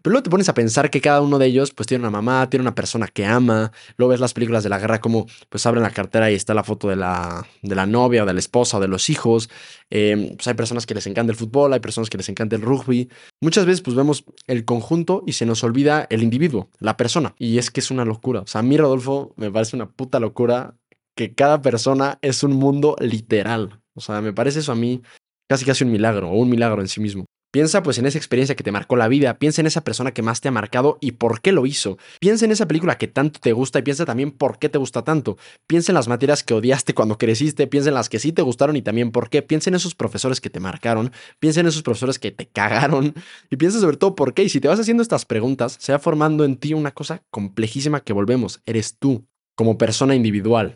Pero 0.06 0.12
luego 0.12 0.24
te 0.26 0.30
pones 0.30 0.50
a 0.50 0.54
pensar 0.54 0.92
que 0.92 1.02
cada 1.02 1.20
uno 1.20 1.40
de 1.40 1.48
ellos 1.48 1.72
pues 1.72 1.88
tiene 1.88 2.04
una 2.04 2.12
mamá, 2.12 2.48
tiene 2.48 2.62
una 2.62 2.76
persona 2.76 3.08
que 3.08 3.26
ama. 3.26 3.72
Luego 3.98 4.12
ves 4.12 4.20
las 4.20 4.36
películas 4.36 4.64
de 4.64 4.70
la 4.70 4.78
guerra 4.78 5.02
como 5.02 5.26
pues 5.50 5.66
abren 5.66 5.82
la 5.82 5.90
cartera 5.90 6.30
y 6.30 6.36
está 6.36 6.54
la 6.54 6.64
foto 6.64 6.88
de 6.88 6.96
la, 6.96 7.48
de 7.64 7.74
la 7.74 7.88
novia 7.88 8.22
o 8.22 8.28
de 8.28 8.34
la 8.34 8.38
esposa 8.38 8.78
o 8.78 8.80
de 8.80 8.88
los 8.88 9.10
hijos. 9.10 9.50
Em, 9.90 10.36
pues 10.36 10.48
hay 10.48 10.54
personas 10.54 10.86
que 10.86 10.94
les 10.94 11.08
encanta 11.08 11.32
el 11.32 11.38
fútbol, 11.40 11.74
hay 11.74 11.80
personas 11.80 12.12
que 12.12 12.18
les 12.18 12.30
encanta 12.30 12.56
el 12.56 12.62
rugby. 12.62 13.10
Muchas 13.42 13.66
veces 13.66 13.82
pues 13.82 13.96
vemos 13.96 14.26
el 14.46 14.64
conjunto 14.64 15.24
y 15.26 15.34
se 15.34 15.48
nos 15.48 15.64
olvida 15.64 16.06
el 16.12 16.22
individuo, 16.22 16.70
la 16.78 16.98
persona. 16.98 17.34
Y 17.40 17.58
es 17.58 17.72
que 17.72 17.80
es 17.80 17.90
una 17.90 18.06
locura. 18.06 18.42
O 18.42 18.48
sea, 18.48 18.60
a 18.60 18.64
mí 18.64 18.78
Rodolfo 18.78 19.34
me 19.38 19.50
parece 19.50 19.76
una 19.76 19.90
puta 19.90 20.20
locura 20.20 20.76
que 21.16 21.34
cada 21.34 21.64
persona 21.64 22.20
es 22.22 22.44
un 22.44 22.54
mundo 22.54 22.96
literal. 23.00 23.82
O 23.96 24.02
sea, 24.02 24.22
me 24.22 24.34
parece 24.34 24.60
eso 24.60 24.72
a 24.72 24.76
mí 24.76 25.02
casi 25.50 25.66
casi 25.66 25.84
un 25.84 25.92
milagro 25.92 26.30
o 26.30 26.38
un 26.38 26.50
milagro 26.52 26.84
en 26.84 26.90
sí 26.90 27.02
mismo. 27.02 27.26
Piensa 27.56 27.84
pues 27.84 27.98
en 27.98 28.06
esa 28.06 28.18
experiencia 28.18 28.54
que 28.54 28.66
te 28.66 28.74
marcó 28.74 28.98
la 28.98 29.08
vida, 29.08 29.40
piensa 29.40 29.62
en 29.62 29.68
esa 29.68 29.80
persona 29.80 30.12
que 30.12 30.22
más 30.22 30.42
te 30.42 30.50
ha 30.50 30.52
marcado 30.52 30.98
y 31.00 31.12
por 31.12 31.40
qué 31.40 31.54
lo 31.54 31.66
hizo. 31.66 31.98
Piensa 32.20 32.44
en 32.44 32.52
esa 32.52 32.68
película 32.68 32.98
que 32.98 33.08
tanto 33.08 33.40
te 33.40 33.54
gusta 33.54 33.80
y 33.80 33.82
piensa 33.82 34.04
también 34.04 34.32
por 34.32 34.60
qué 34.60 34.68
te 34.68 34.78
gusta 34.78 35.04
tanto. 35.04 35.38
Piensa 35.66 35.94
en 35.94 35.96
las 35.96 36.10
materias 36.10 36.44
que 36.44 36.54
odiaste 36.54 36.94
cuando 36.94 37.18
creciste, 37.18 37.66
piensa 37.68 37.88
en 37.92 37.96
las 37.96 38.10
que 38.10 38.20
sí 38.20 38.34
te 38.34 38.42
gustaron 38.42 38.76
y 38.76 38.82
también 38.82 39.14
por 39.14 39.30
qué. 39.30 39.42
Piensa 39.42 39.70
en 39.70 39.76
esos 39.76 39.96
profesores 39.96 40.42
que 40.42 40.50
te 40.50 40.60
marcaron, 40.60 41.14
piensa 41.40 41.62
en 41.62 41.68
esos 41.68 41.82
profesores 41.82 42.20
que 42.20 42.32
te 42.32 42.46
cagaron 42.52 43.14
y 43.50 43.56
piensa 43.56 43.80
sobre 43.80 43.96
todo 43.96 44.16
por 44.16 44.34
qué. 44.34 44.44
Y 44.44 44.50
si 44.50 44.60
te 44.60 44.68
vas 44.68 44.82
haciendo 44.82 45.02
estas 45.02 45.24
preguntas, 45.24 45.78
se 45.80 45.94
va 45.94 46.00
formando 46.00 46.44
en 46.44 46.58
ti 46.58 46.74
una 46.74 46.92
cosa 46.92 47.24
complejísima 47.32 48.02
que 48.02 48.12
volvemos, 48.12 48.60
eres 48.66 48.98
tú, 49.00 49.30
como 49.56 49.78
persona 49.78 50.14
individual. 50.14 50.76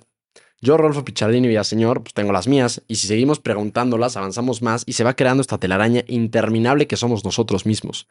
Yo, 0.62 0.76
Rolfo 0.78 1.06
Pichardini 1.06 1.48
Villaseñor, 1.48 2.04
pues 2.04 2.14
tengo 2.14 2.34
las 2.34 2.48
mías, 2.48 2.82
y 2.88 2.96
si 2.96 3.08
seguimos 3.08 3.40
preguntándolas, 3.40 4.18
avanzamos 4.18 4.62
más 4.62 4.84
y 4.86 4.94
se 4.94 5.06
va 5.06 5.16
creando 5.16 5.42
esta 5.42 5.58
telaraña 5.58 6.04
interminable 6.08 6.88
que 6.88 6.98
somos 6.98 7.24
nosotros 7.24 7.66
mismos. 7.66 8.08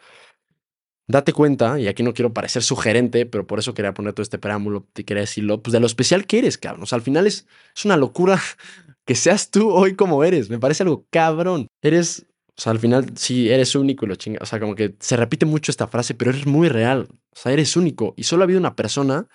Date 1.06 1.32
cuenta, 1.32 1.78
y 1.78 1.88
aquí 1.88 2.02
no 2.02 2.12
quiero 2.12 2.32
parecer 2.34 2.62
sugerente, 2.62 3.26
pero 3.26 3.46
por 3.46 3.58
eso 3.58 3.74
quería 3.74 3.94
poner 3.94 4.12
todo 4.12 4.22
este 4.22 4.38
preámbulo, 4.38 4.86
te 4.92 5.04
quería 5.04 5.22
decirlo, 5.22 5.62
pues 5.62 5.72
de 5.72 5.80
lo 5.80 5.86
especial 5.86 6.26
que 6.26 6.38
eres, 6.38 6.58
cabrón. 6.58 6.82
O 6.82 6.86
sea, 6.86 6.96
al 6.96 7.02
final 7.02 7.26
es, 7.26 7.46
es 7.74 7.84
una 7.84 7.96
locura 7.96 8.38
que 9.06 9.14
seas 9.14 9.50
tú 9.50 9.70
hoy 9.70 9.94
como 9.94 10.22
eres. 10.24 10.50
Me 10.50 10.58
parece 10.58 10.82
algo 10.82 11.06
cabrón. 11.10 11.68
Eres, 11.80 12.26
o 12.56 12.60
sea, 12.60 12.72
al 12.72 12.78
final 12.78 13.06
sí, 13.16 13.48
eres 13.50 13.74
único 13.74 14.04
y 14.04 14.08
lo 14.08 14.16
chinga. 14.16 14.40
O 14.42 14.46
sea, 14.46 14.60
como 14.60 14.74
que 14.74 14.96
se 15.00 15.16
repite 15.16 15.46
mucho 15.46 15.70
esta 15.70 15.86
frase, 15.86 16.14
pero 16.14 16.30
eres 16.30 16.46
muy 16.46 16.68
real. 16.68 17.08
O 17.10 17.36
sea, 17.36 17.52
eres 17.52 17.74
único. 17.76 18.12
Y 18.18 18.24
solo 18.24 18.42
ha 18.42 18.44
habido 18.44 18.60
una 18.60 18.76
persona 18.76 19.28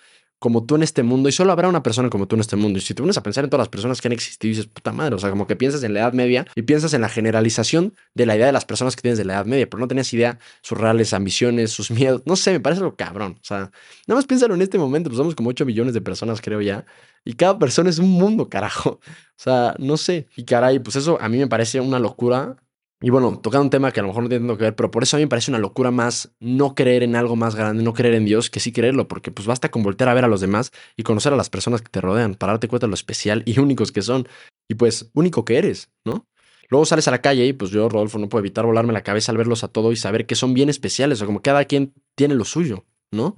como 0.44 0.66
tú 0.66 0.76
en 0.76 0.84
este 0.84 1.04
mundo 1.04 1.30
y 1.30 1.32
solo 1.32 1.54
habrá 1.54 1.70
una 1.70 1.84
persona 1.84 2.10
como 2.10 2.28
tú 2.28 2.36
en 2.36 2.42
este 2.42 2.58
mundo. 2.58 2.78
Y 2.78 2.82
si 2.82 2.94
te 2.94 3.02
pones 3.02 3.16
a 3.16 3.24
pensar 3.24 3.46
en 3.46 3.50
todas 3.50 3.62
las 3.62 3.70
personas 3.70 4.02
que 4.02 4.10
han 4.10 4.12
existido 4.12 4.50
dices, 4.50 4.66
puta 4.66 4.92
madre, 4.92 5.16
o 5.16 5.18
sea, 5.18 5.30
como 5.30 5.48
que 5.48 5.56
piensas 5.56 5.84
en 5.84 5.94
la 5.94 6.02
Edad 6.02 6.12
Media 6.12 6.46
y 6.54 6.64
piensas 6.64 6.94
en 6.94 7.00
la 7.00 7.08
generalización 7.08 7.94
de 8.14 8.26
la 8.26 8.36
idea 8.36 8.48
de 8.48 8.52
las 8.52 8.66
personas 8.66 8.98
que 8.98 9.02
tienes 9.02 9.18
de 9.18 9.24
la 9.24 9.36
Edad 9.36 9.46
Media, 9.46 9.70
pero 9.70 9.80
no 9.80 9.88
tenías 9.88 10.14
idea 10.14 10.40
sus 10.62 10.78
reales 10.78 11.14
ambiciones, 11.14 11.72
sus 11.72 11.92
miedos. 11.92 12.24
No 12.26 12.36
sé, 12.36 12.52
me 12.52 12.60
parece 12.60 12.82
algo 12.82 12.98
cabrón. 12.98 13.38
O 13.42 13.46
sea, 13.46 13.72
nada 14.06 14.18
más 14.18 14.26
piénsalo 14.26 14.54
en 14.54 14.62
este 14.62 14.78
momento, 14.78 15.10
pues 15.10 15.18
somos 15.18 15.34
como 15.34 15.50
8 15.50 15.64
millones 15.64 15.94
de 15.94 16.02
personas, 16.02 16.42
creo 16.42 16.60
ya. 16.60 16.84
Y 17.24 17.36
cada 17.36 17.58
persona 17.58 17.90
es 17.90 18.00
un 18.00 18.10
mundo, 18.10 18.50
carajo. 18.50 19.00
O 19.00 19.42
sea, 19.44 19.76
no 19.80 19.96
sé. 19.96 20.28
Y 20.36 20.44
caray, 20.44 20.80
pues 20.80 20.98
eso 20.98 21.18
a 21.22 21.30
mí 21.30 21.38
me 21.38 21.48
parece 21.48 21.80
una 21.80 22.00
locura 22.00 22.58
y 23.04 23.10
bueno, 23.10 23.38
tocando 23.38 23.66
un 23.66 23.70
tema 23.70 23.92
que 23.92 24.00
a 24.00 24.04
lo 24.04 24.08
mejor 24.08 24.24
no 24.24 24.30
tiene 24.30 24.48
tanto 24.48 24.58
que 24.58 24.64
ver, 24.64 24.76
pero 24.78 24.90
por 24.90 25.04
eso 25.04 25.18
a 25.18 25.20
mí 25.20 25.26
me 25.26 25.30
parece 25.30 25.52
una 25.52 25.60
locura 25.60 25.92
más 25.92 26.32
no 26.40 26.74
creer 26.74 27.04
en 27.04 27.18
algo 27.18 27.36
más 27.36 27.54
grande, 27.54 27.84
no 27.84 27.94
creer 27.94 28.14
en 28.14 28.24
Dios, 28.24 28.50
que 28.50 28.62
sí 28.62 28.72
creerlo, 28.72 29.10
porque 29.10 29.30
pues 29.30 29.46
basta 29.46 29.70
con 29.70 29.84
voltear 29.84 30.08
a 30.08 30.14
ver 30.14 30.24
a 30.24 30.30
los 30.30 30.40
demás 30.40 30.72
y 30.96 31.04
conocer 31.04 31.34
a 31.34 31.36
las 31.36 31.50
personas 31.50 31.82
que 31.82 31.90
te 31.90 32.00
rodean, 32.00 32.36
para 32.36 32.54
darte 32.54 32.70
cuenta 32.70 32.88
de 32.88 32.92
lo 32.92 32.94
especial 32.94 33.44
y 33.46 33.60
únicos 33.60 33.92
que 33.92 34.02
son, 34.02 34.26
y 34.70 34.76
pues 34.76 35.12
único 35.14 35.44
que 35.44 35.58
eres, 35.58 35.90
¿no? 36.06 36.26
Luego 36.70 36.86
sales 36.86 37.06
a 37.10 37.12
la 37.12 37.22
calle 37.22 37.46
y 37.46 37.52
pues 37.52 37.72
yo, 37.72 37.90
Rodolfo, 37.90 38.20
no 38.20 38.30
puedo 38.30 38.40
evitar 38.40 38.66
volarme 38.66 38.94
la 38.94 39.04
cabeza 39.04 39.34
al 39.34 39.38
verlos 39.38 39.66
a 39.66 39.68
todos 39.68 39.92
y 39.92 39.98
saber 39.98 40.26
que 40.26 40.36
son 40.36 40.54
bien 40.54 40.70
especiales, 40.70 41.22
o 41.22 41.26
como 41.26 41.42
cada 41.42 41.66
quien 41.66 41.94
tiene 42.16 42.36
lo 42.36 42.46
suyo, 42.46 42.86
¿no? 43.12 43.36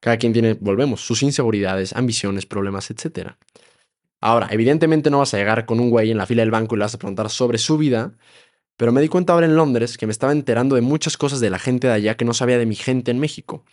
Cada 0.00 0.16
quien 0.16 0.32
tiene, 0.32 0.54
volvemos, 0.54 1.02
sus 1.02 1.22
inseguridades, 1.22 1.92
ambiciones, 1.92 2.46
problemas, 2.46 2.90
etc. 2.90 3.32
Ahora, 4.22 4.48
evidentemente 4.50 5.10
no 5.10 5.18
vas 5.18 5.34
a 5.34 5.36
llegar 5.36 5.66
con 5.66 5.80
un 5.80 5.90
güey 5.90 6.10
en 6.10 6.16
la 6.16 6.24
fila 6.24 6.40
del 6.40 6.50
banco 6.50 6.74
y 6.74 6.78
le 6.78 6.84
vas 6.84 6.94
a 6.94 6.98
preguntar 6.98 7.28
sobre 7.28 7.58
su 7.58 7.76
vida, 7.76 8.14
pero 8.82 8.90
me 8.90 9.00
di 9.00 9.06
cuenta 9.06 9.32
ahora 9.32 9.46
en 9.46 9.54
Londres 9.54 9.96
que 9.96 10.06
me 10.06 10.10
estaba 10.10 10.32
enterando 10.32 10.74
de 10.74 10.80
muchas 10.80 11.16
cosas 11.16 11.38
de 11.38 11.50
la 11.50 11.60
gente 11.60 11.86
de 11.86 11.92
allá 11.92 12.16
que 12.16 12.24
no 12.24 12.34
sabía 12.34 12.58
de 12.58 12.66
mi 12.66 12.74
gente 12.74 13.12
en 13.12 13.20
México. 13.20 13.64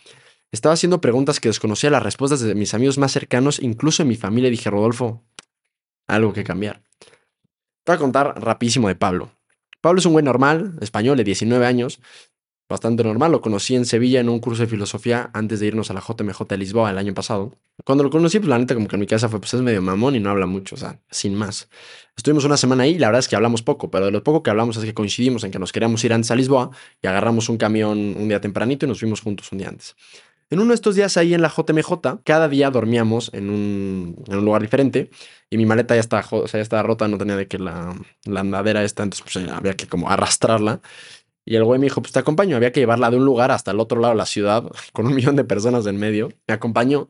Estaba 0.52 0.74
haciendo 0.74 1.00
preguntas 1.00 1.40
que 1.40 1.48
desconocía 1.48 1.90
las 1.90 2.04
respuestas 2.04 2.38
de 2.38 2.54
mis 2.54 2.74
amigos 2.74 2.96
más 2.96 3.10
cercanos, 3.10 3.58
incluso 3.58 4.02
en 4.02 4.08
mi 4.08 4.14
familia, 4.14 4.46
y 4.46 4.52
dije, 4.52 4.70
Rodolfo, 4.70 5.24
algo 6.06 6.32
que 6.32 6.44
cambiar. 6.44 6.84
Te 7.82 7.90
voy 7.90 7.96
a 7.96 7.98
contar 7.98 8.40
rapidísimo 8.40 8.86
de 8.86 8.94
Pablo. 8.94 9.32
Pablo 9.80 9.98
es 9.98 10.06
un 10.06 10.12
güey 10.12 10.24
normal, 10.24 10.78
español 10.80 11.16
de 11.16 11.24
19 11.24 11.66
años, 11.66 11.98
bastante 12.70 13.02
normal. 13.04 13.32
Lo 13.32 13.40
conocí 13.40 13.74
en 13.74 13.84
Sevilla 13.84 14.20
en 14.20 14.28
un 14.28 14.38
curso 14.38 14.62
de 14.62 14.68
filosofía 14.68 15.28
antes 15.34 15.60
de 15.60 15.66
irnos 15.66 15.90
a 15.90 15.94
la 15.94 16.00
JMJ 16.00 16.46
de 16.48 16.56
Lisboa 16.56 16.90
el 16.90 16.98
año 16.98 17.12
pasado. 17.12 17.52
Cuando 17.84 18.04
lo 18.04 18.10
conocí, 18.10 18.38
pues 18.38 18.48
la 18.48 18.58
neta 18.58 18.74
como 18.74 18.86
que 18.86 18.96
en 18.96 19.00
mi 19.00 19.06
casa 19.06 19.28
fue, 19.28 19.40
pues 19.40 19.52
es 19.52 19.60
medio 19.60 19.82
mamón 19.82 20.14
y 20.14 20.20
no 20.20 20.30
habla 20.30 20.46
mucho, 20.46 20.76
o 20.76 20.78
sea, 20.78 21.00
sin 21.10 21.34
más. 21.34 21.68
Estuvimos 22.16 22.44
una 22.44 22.56
semana 22.56 22.84
ahí 22.84 22.92
y 22.92 22.98
la 22.98 23.08
verdad 23.08 23.20
es 23.20 23.28
que 23.28 23.36
hablamos 23.36 23.62
poco, 23.62 23.90
pero 23.90 24.06
de 24.06 24.12
lo 24.12 24.22
poco 24.22 24.42
que 24.42 24.50
hablamos 24.50 24.76
es 24.76 24.84
que 24.84 24.94
coincidimos 24.94 25.42
en 25.44 25.50
que 25.50 25.58
nos 25.58 25.72
queríamos 25.72 26.02
ir 26.04 26.12
antes 26.12 26.30
a 26.30 26.36
Lisboa 26.36 26.70
y 27.02 27.06
agarramos 27.06 27.48
un 27.48 27.56
camión 27.56 27.98
un 28.16 28.28
día 28.28 28.40
tempranito 28.40 28.86
y 28.86 28.88
nos 28.88 29.00
fuimos 29.00 29.20
juntos 29.20 29.50
un 29.52 29.58
día 29.58 29.68
antes. 29.68 29.96
En 30.50 30.58
uno 30.58 30.70
de 30.70 30.74
estos 30.74 30.96
días 30.96 31.16
ahí 31.16 31.32
en 31.32 31.42
la 31.42 31.48
JMJ, 31.48 32.22
cada 32.24 32.48
día 32.48 32.70
dormíamos 32.70 33.30
en 33.32 33.50
un, 33.50 34.16
en 34.26 34.36
un 34.36 34.44
lugar 34.44 34.60
diferente 34.62 35.08
y 35.48 35.56
mi 35.56 35.64
maleta 35.64 35.94
ya 35.94 36.00
estaba, 36.00 36.24
o 36.28 36.48
sea, 36.48 36.58
ya 36.58 36.62
estaba 36.62 36.82
rota, 36.82 37.06
no 37.06 37.18
tenía 37.18 37.36
de 37.36 37.46
que 37.46 37.60
la, 37.60 37.94
la 38.24 38.40
andadera 38.40 38.82
esta, 38.82 39.04
entonces 39.04 39.32
pues, 39.32 39.48
había 39.48 39.74
que 39.74 39.86
como 39.86 40.10
arrastrarla. 40.10 40.80
Y 41.50 41.56
el 41.56 41.64
güey 41.64 41.80
me 41.80 41.86
dijo, 41.86 42.00
pues 42.00 42.12
te 42.12 42.20
acompaño. 42.20 42.54
Había 42.54 42.70
que 42.70 42.78
llevarla 42.78 43.10
de 43.10 43.16
un 43.16 43.24
lugar 43.24 43.50
hasta 43.50 43.72
el 43.72 43.80
otro 43.80 44.00
lado 44.00 44.14
de 44.14 44.18
la 44.18 44.24
ciudad, 44.24 44.70
con 44.92 45.08
un 45.08 45.16
millón 45.16 45.34
de 45.34 45.42
personas 45.42 45.84
en 45.84 45.96
medio. 45.96 46.28
Me 46.46 46.54
acompañó. 46.54 47.08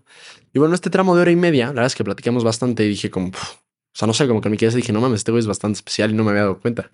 Y 0.54 0.59
bueno, 0.59 0.75
este 0.75 0.88
tramo 0.88 1.14
de 1.14 1.20
hora 1.20 1.30
y 1.30 1.37
media, 1.37 1.66
la 1.66 1.73
verdad 1.73 1.87
es 1.88 1.94
que 1.94 2.04
platicamos 2.04 2.42
bastante 2.42 2.82
y 2.87 2.88
dije 2.88 3.11
como, 3.11 3.28
o 3.28 3.32
sea, 3.92 4.06
no 4.06 4.14
sé, 4.14 4.26
como 4.26 4.40
que 4.40 4.49
mi 4.49 4.56
cabeza 4.56 4.78
dije, 4.78 4.94
no 4.94 5.02
mames, 5.02 5.18
este 5.18 5.30
güey 5.30 5.40
es 5.40 5.47
bastante 5.47 5.76
especial 5.76 6.12
y 6.12 6.14
no 6.14 6.25
me 6.25 6.30
había 6.30 6.44
dado 6.44 6.59
cuenta. 6.59 6.90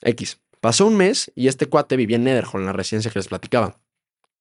X. 0.00 0.40
Pasó 0.62 0.86
un 0.86 0.96
mes 0.96 1.30
y 1.34 1.48
este 1.48 1.66
cuate 1.66 1.96
vivía 1.96 2.16
en 2.16 2.24
Netherhall, 2.24 2.62
en 2.62 2.66
la 2.66 2.72
residencia 2.72 3.10
que 3.10 3.18
les 3.18 3.28
platicaba. 3.28 3.78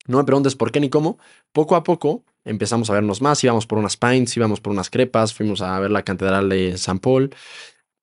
No 0.08 0.18
me 0.18 0.24
preguntes 0.24 0.56
por 0.56 0.72
qué 0.72 0.80
ni 0.80 0.90
cómo. 0.90 1.20
Poco 1.52 1.76
a 1.76 1.84
poco 1.84 2.24
empezamos 2.46 2.90
a 2.90 2.94
vernos 2.94 3.22
más, 3.22 3.44
íbamos 3.44 3.68
por 3.68 3.78
unas 3.78 3.98
pints, 3.98 4.38
íbamos 4.38 4.62
por 4.62 4.72
unas 4.72 4.90
crepas, 4.90 5.34
fuimos 5.34 5.62
a 5.62 5.78
ver 5.82 5.92
la 5.92 6.04
catedral 6.04 6.48
de 6.48 6.78
San 6.78 7.00
Paul. 7.00 7.36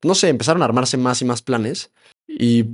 No 0.05 0.15
sé, 0.15 0.29
empezaron 0.29 0.61
a 0.61 0.67
armarse 0.67 0.99
más 0.99 1.23
y 1.23 1.25
más 1.25 1.41
planes. 1.41 1.91
Y 2.41 2.65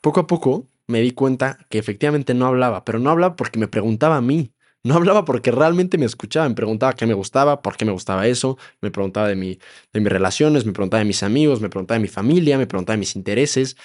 poco 0.00 0.20
a 0.20 0.26
poco 0.28 0.68
me 0.86 1.00
di 1.00 1.10
cuenta 1.10 1.58
que 1.68 1.78
efectivamente 1.78 2.32
no 2.32 2.46
hablaba, 2.46 2.84
pero 2.84 3.00
no 3.00 3.10
hablaba 3.10 3.34
porque 3.34 3.58
me 3.58 3.66
preguntaba 3.66 4.16
a 4.16 4.20
mí. 4.20 4.52
No 4.84 4.94
hablaba 4.94 5.24
porque 5.24 5.50
realmente 5.50 5.98
me 5.98 6.06
escuchaba, 6.06 6.48
me 6.48 6.54
preguntaba 6.54 6.94
qué 6.94 7.06
me 7.06 7.12
gustaba, 7.12 7.60
por 7.60 7.76
qué 7.76 7.84
me 7.84 7.92
gustaba 7.92 8.28
eso, 8.28 8.56
me 8.80 8.90
preguntaba 8.90 9.28
de, 9.28 9.34
mi, 9.34 9.58
de 9.92 10.00
mis 10.00 10.10
relaciones, 10.10 10.64
me 10.64 10.72
preguntaba 10.72 11.00
de 11.00 11.04
mis 11.04 11.22
amigos, 11.22 11.60
me 11.60 11.68
preguntaba 11.68 11.98
de 11.98 12.02
mi 12.02 12.08
familia, 12.08 12.56
me 12.56 12.66
preguntaba 12.66 12.94
de 12.94 13.00
mis 13.00 13.16
intereses, 13.16 13.76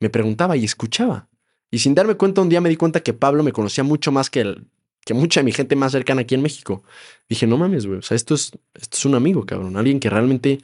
me 0.00 0.10
preguntaba 0.10 0.56
y 0.56 0.64
escuchaba. 0.64 1.28
Y 1.70 1.78
sin 1.78 1.94
darme 1.94 2.16
cuenta, 2.16 2.42
un 2.42 2.50
día 2.50 2.60
me 2.60 2.68
di 2.68 2.76
cuenta 2.76 3.00
que 3.00 3.14
Pablo 3.14 3.42
me 3.42 3.52
conocía 3.52 3.82
mucho 3.84 4.12
más 4.12 4.28
que, 4.28 4.40
el, 4.40 4.66
que 5.06 5.14
mucha 5.14 5.40
de 5.40 5.44
mi 5.44 5.52
gente 5.52 5.74
más 5.76 5.92
cercana 5.92 6.22
aquí 6.22 6.34
en 6.34 6.42
México. 6.42 6.82
Dije, 7.28 7.46
no 7.46 7.56
mames, 7.56 7.86
güey, 7.86 8.00
o 8.00 8.02
sea, 8.02 8.16
esto 8.16 8.34
es, 8.34 8.50
esto 8.74 8.96
es 8.98 9.04
un 9.06 9.14
amigo, 9.14 9.46
cabrón, 9.46 9.76
alguien 9.76 10.00
que 10.00 10.10
realmente, 10.10 10.58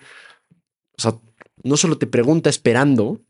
o 0.98 1.00
sea, 1.00 1.14
no 1.62 1.76
solo 1.76 1.96
te 1.96 2.06
pregunta 2.06 2.50
esperando 2.50 3.20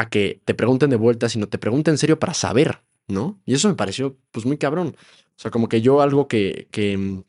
a 0.00 0.08
que 0.08 0.40
te 0.44 0.54
pregunten 0.54 0.90
de 0.90 0.96
vuelta, 0.96 1.28
sino 1.28 1.48
te 1.48 1.58
pregunta 1.58 1.90
en 1.90 1.98
serio 1.98 2.18
para 2.18 2.34
saber, 2.34 2.80
¿no? 3.08 3.40
Y 3.44 3.54
eso 3.54 3.68
me 3.68 3.74
pareció 3.74 4.16
pues 4.32 4.46
muy 4.46 4.56
cabrón. 4.58 4.96
O 4.96 5.42
sea, 5.42 5.50
como 5.50 5.68
que 5.68 5.80
yo 5.80 6.00
algo 6.00 6.28
que, 6.28 6.68
que, 6.70 7.22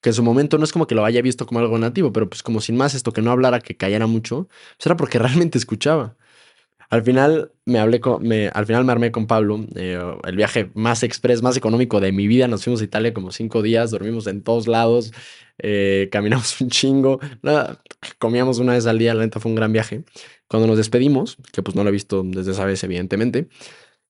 que 0.00 0.10
en 0.10 0.14
su 0.14 0.22
momento 0.22 0.58
no 0.58 0.64
es 0.64 0.72
como 0.72 0.86
que 0.86 0.94
lo 0.94 1.04
haya 1.04 1.22
visto 1.22 1.46
como 1.46 1.60
algo 1.60 1.78
nativo, 1.78 2.12
pero 2.12 2.28
pues 2.28 2.42
como 2.42 2.60
sin 2.60 2.76
más 2.76 2.94
esto, 2.94 3.12
que 3.12 3.22
no 3.22 3.30
hablara, 3.30 3.60
que 3.60 3.76
callara 3.76 4.06
mucho, 4.06 4.48
pues 4.76 4.86
era 4.86 4.96
porque 4.96 5.18
realmente 5.20 5.58
escuchaba. 5.58 6.16
Al 6.92 7.02
final 7.02 7.50
me 7.64 7.78
hablé 7.78 8.00
con, 8.00 8.30
al 8.30 8.66
final 8.66 8.84
me 8.84 8.92
armé 8.92 9.10
con 9.10 9.26
Pablo, 9.26 9.64
eh, 9.76 9.98
el 10.24 10.36
viaje 10.36 10.70
más 10.74 11.02
express, 11.02 11.40
más 11.40 11.56
económico 11.56 12.00
de 12.00 12.12
mi 12.12 12.26
vida. 12.26 12.48
Nos 12.48 12.64
fuimos 12.64 12.82
a 12.82 12.84
Italia 12.84 13.14
como 13.14 13.32
cinco 13.32 13.62
días, 13.62 13.90
dormimos 13.90 14.26
en 14.26 14.42
todos 14.42 14.66
lados, 14.66 15.10
eh, 15.56 16.10
caminamos 16.12 16.60
un 16.60 16.68
chingo, 16.68 17.18
nada, 17.40 17.82
comíamos 18.18 18.58
una 18.58 18.74
vez 18.74 18.84
al 18.84 18.98
día, 18.98 19.14
la 19.14 19.22
neta 19.24 19.40
fue 19.40 19.48
un 19.48 19.56
gran 19.56 19.72
viaje. 19.72 20.04
Cuando 20.48 20.66
nos 20.66 20.76
despedimos, 20.76 21.38
que 21.50 21.62
pues 21.62 21.74
no 21.74 21.82
lo 21.82 21.88
he 21.88 21.92
visto 21.92 22.22
desde 22.26 22.52
esa 22.52 22.66
vez, 22.66 22.84
evidentemente, 22.84 23.48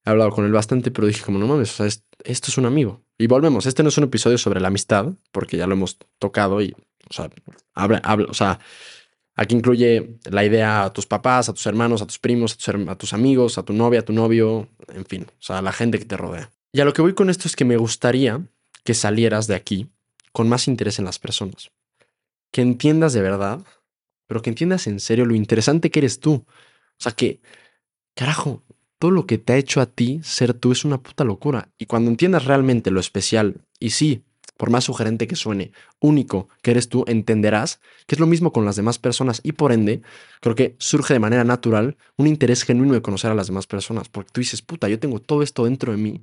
he 0.04 0.10
hablado 0.10 0.32
con 0.32 0.44
él 0.44 0.50
bastante, 0.50 0.90
pero 0.90 1.06
dije 1.06 1.22
como, 1.22 1.38
no 1.38 1.46
mames, 1.46 1.70
o 1.70 1.76
sea, 1.76 1.86
esto 1.86 2.48
es 2.48 2.58
un 2.58 2.66
amigo. 2.66 3.04
Y 3.16 3.28
volvemos, 3.28 3.66
este 3.66 3.84
no 3.84 3.90
es 3.90 3.98
un 3.98 4.04
episodio 4.04 4.38
sobre 4.38 4.60
la 4.60 4.66
amistad, 4.66 5.06
porque 5.30 5.56
ya 5.56 5.68
lo 5.68 5.74
hemos 5.74 5.98
tocado 6.18 6.60
y, 6.60 6.74
o 7.08 7.12
sea, 7.12 7.30
habla, 7.74 7.98
habla, 7.98 8.26
o 8.28 8.34
sea, 8.34 8.58
aquí 9.34 9.54
incluye 9.54 10.18
la 10.24 10.44
idea 10.44 10.84
a 10.84 10.92
tus 10.92 11.06
papás, 11.06 11.48
a 11.48 11.52
tus 11.52 11.66
hermanos, 11.66 12.02
a 12.02 12.06
tus 12.06 12.18
primos, 12.18 12.52
a 12.54 12.96
tus, 12.96 13.12
amigos, 13.12 13.58
a 13.58 13.62
tu 13.62 13.72
novia, 13.72 14.00
a 14.00 14.04
tu 14.04 14.12
novio, 14.12 14.68
en 14.88 15.04
fin, 15.04 15.26
o 15.28 15.42
sea, 15.42 15.58
a 15.58 15.62
la 15.62 15.72
gente 15.72 15.98
que 15.98 16.04
te 16.04 16.16
rodea. 16.16 16.50
Y 16.72 16.80
a 16.80 16.84
lo 16.84 16.92
que 16.92 17.02
voy 17.02 17.14
con 17.14 17.30
esto 17.30 17.48
es 17.48 17.56
que 17.56 17.64
me 17.64 17.76
gustaría 17.76 18.40
que 18.84 18.94
salieras 18.94 19.46
de 19.46 19.54
aquí 19.54 19.88
con 20.32 20.48
más 20.48 20.68
interés 20.68 20.98
en 20.98 21.04
las 21.04 21.18
personas. 21.18 21.70
Que 22.50 22.62
entiendas 22.62 23.12
de 23.12 23.22
verdad 23.22 23.64
pero 24.32 24.40
que 24.40 24.48
entiendas 24.48 24.86
en 24.86 24.98
serio 24.98 25.26
lo 25.26 25.34
interesante 25.34 25.90
que 25.90 25.98
eres 25.98 26.18
tú. 26.18 26.32
O 26.32 26.46
sea 26.96 27.12
que, 27.12 27.42
carajo, 28.14 28.62
todo 28.98 29.10
lo 29.10 29.26
que 29.26 29.36
te 29.36 29.52
ha 29.52 29.58
hecho 29.58 29.82
a 29.82 29.84
ti 29.84 30.20
ser 30.22 30.54
tú 30.54 30.72
es 30.72 30.86
una 30.86 31.02
puta 31.02 31.22
locura. 31.22 31.68
Y 31.76 31.84
cuando 31.84 32.10
entiendas 32.10 32.46
realmente 32.46 32.90
lo 32.90 32.98
especial, 32.98 33.66
y 33.78 33.90
sí, 33.90 34.24
por 34.62 34.70
más 34.70 34.84
sugerente 34.84 35.26
que 35.26 35.34
suene, 35.34 35.72
único 35.98 36.48
que 36.62 36.70
eres 36.70 36.88
tú, 36.88 37.04
entenderás 37.08 37.80
que 38.06 38.14
es 38.14 38.20
lo 38.20 38.28
mismo 38.28 38.52
con 38.52 38.64
las 38.64 38.76
demás 38.76 38.96
personas 38.96 39.40
y 39.42 39.50
por 39.50 39.72
ende, 39.72 40.02
creo 40.40 40.54
que 40.54 40.76
surge 40.78 41.14
de 41.14 41.18
manera 41.18 41.42
natural 41.42 41.96
un 42.16 42.28
interés 42.28 42.62
genuino 42.62 42.94
de 42.94 43.02
conocer 43.02 43.32
a 43.32 43.34
las 43.34 43.48
demás 43.48 43.66
personas, 43.66 44.08
porque 44.08 44.30
tú 44.32 44.40
dices, 44.40 44.62
puta, 44.62 44.88
yo 44.88 45.00
tengo 45.00 45.18
todo 45.18 45.42
esto 45.42 45.64
dentro 45.64 45.90
de 45.90 45.98
mí, 45.98 46.22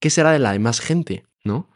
¿qué 0.00 0.10
será 0.10 0.32
de 0.32 0.40
la 0.40 0.50
demás 0.50 0.80
gente? 0.80 1.26
¿No? 1.44 1.68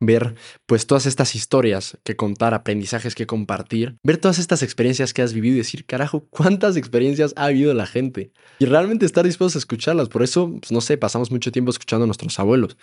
ver 0.00 0.36
pues 0.66 0.86
todas 0.86 1.06
estas 1.06 1.34
historias 1.34 1.98
que 2.04 2.16
contar, 2.16 2.54
aprendizajes 2.54 3.14
que 3.14 3.26
compartir, 3.26 3.96
ver 4.02 4.16
todas 4.18 4.38
estas 4.38 4.62
experiencias 4.62 5.12
que 5.12 5.22
has 5.22 5.32
vivido 5.32 5.56
y 5.56 5.58
decir, 5.58 5.84
carajo, 5.84 6.26
cuántas 6.30 6.76
experiencias 6.76 7.34
ha 7.36 7.46
habido 7.46 7.74
la 7.74 7.86
gente 7.86 8.32
y 8.58 8.64
realmente 8.64 9.06
estar 9.06 9.24
dispuestos 9.24 9.56
a 9.56 9.58
escucharlas. 9.58 10.08
Por 10.08 10.22
eso, 10.22 10.50
pues, 10.60 10.72
no 10.72 10.80
sé, 10.80 10.96
pasamos 10.96 11.30
mucho 11.30 11.52
tiempo 11.52 11.70
escuchando 11.70 12.04
a 12.04 12.06
nuestros 12.06 12.38
abuelos, 12.38 12.76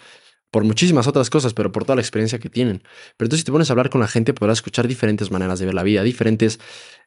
por 0.55 0.63
muchísimas 0.63 1.05
otras 1.05 1.29
cosas, 1.29 1.53
pero 1.53 1.73
por 1.73 1.83
toda 1.83 1.97
la 1.97 2.01
experiencia 2.01 2.39
que 2.39 2.49
tienen. 2.49 2.81
Pero 3.17 3.27
tú 3.27 3.35
si 3.35 3.43
te 3.43 3.51
pones 3.51 3.69
a 3.69 3.73
hablar 3.73 3.89
con 3.89 3.99
la 3.99 4.07
gente 4.07 4.33
podrás 4.33 4.59
escuchar 4.59 4.87
diferentes 4.87 5.29
maneras 5.29 5.59
de 5.59 5.65
ver 5.65 5.75
la 5.75 5.83
vida, 5.83 6.01
diferentes 6.01 6.61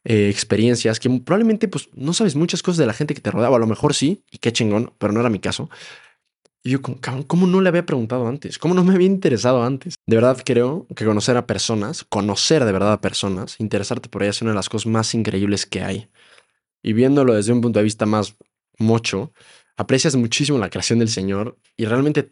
eh, 0.04 0.28
experiencias 0.28 1.00
que 1.00 1.08
probablemente 1.08 1.66
pues 1.66 1.88
no 1.94 2.12
sabes 2.12 2.36
muchas 2.36 2.62
cosas 2.62 2.76
de 2.76 2.84
la 2.84 2.92
gente 2.92 3.14
que 3.14 3.22
te 3.22 3.30
rodeaba, 3.30 3.56
a 3.56 3.58
lo 3.58 3.66
mejor 3.66 3.94
sí, 3.94 4.22
y 4.30 4.36
qué 4.36 4.52
chingón, 4.52 4.92
pero 4.98 5.14
no 5.14 5.20
era 5.20 5.30
mi 5.30 5.38
caso. 5.38 5.70
Y 6.62 6.72
yo, 6.72 6.80
¿cómo 7.26 7.46
no 7.46 7.62
le 7.62 7.70
había 7.70 7.86
preguntado 7.86 8.28
antes? 8.28 8.58
¿Cómo 8.58 8.74
no 8.74 8.84
me 8.84 8.92
había 8.92 9.06
interesado 9.06 9.64
antes? 9.64 9.94
De 10.06 10.16
verdad 10.16 10.36
creo 10.44 10.86
que 10.94 11.06
conocer 11.06 11.38
a 11.38 11.46
personas, 11.46 12.04
conocer 12.04 12.66
de 12.66 12.72
verdad 12.72 12.92
a 12.92 13.00
personas, 13.00 13.58
interesarte 13.60 14.10
por 14.10 14.24
ellas 14.24 14.36
es 14.36 14.42
una 14.42 14.50
de 14.50 14.56
las 14.56 14.68
cosas 14.68 14.88
más 14.88 15.14
increíbles 15.14 15.64
que 15.64 15.80
hay. 15.80 16.10
Y 16.82 16.92
viéndolo 16.92 17.32
desde 17.32 17.54
un 17.54 17.62
punto 17.62 17.78
de 17.78 17.84
vista 17.84 18.04
más 18.04 18.36
mocho, 18.78 19.32
aprecias 19.78 20.16
muchísimo 20.16 20.58
la 20.58 20.68
creación 20.68 20.98
del 20.98 21.08
Señor 21.08 21.56
y 21.78 21.86
realmente 21.86 22.30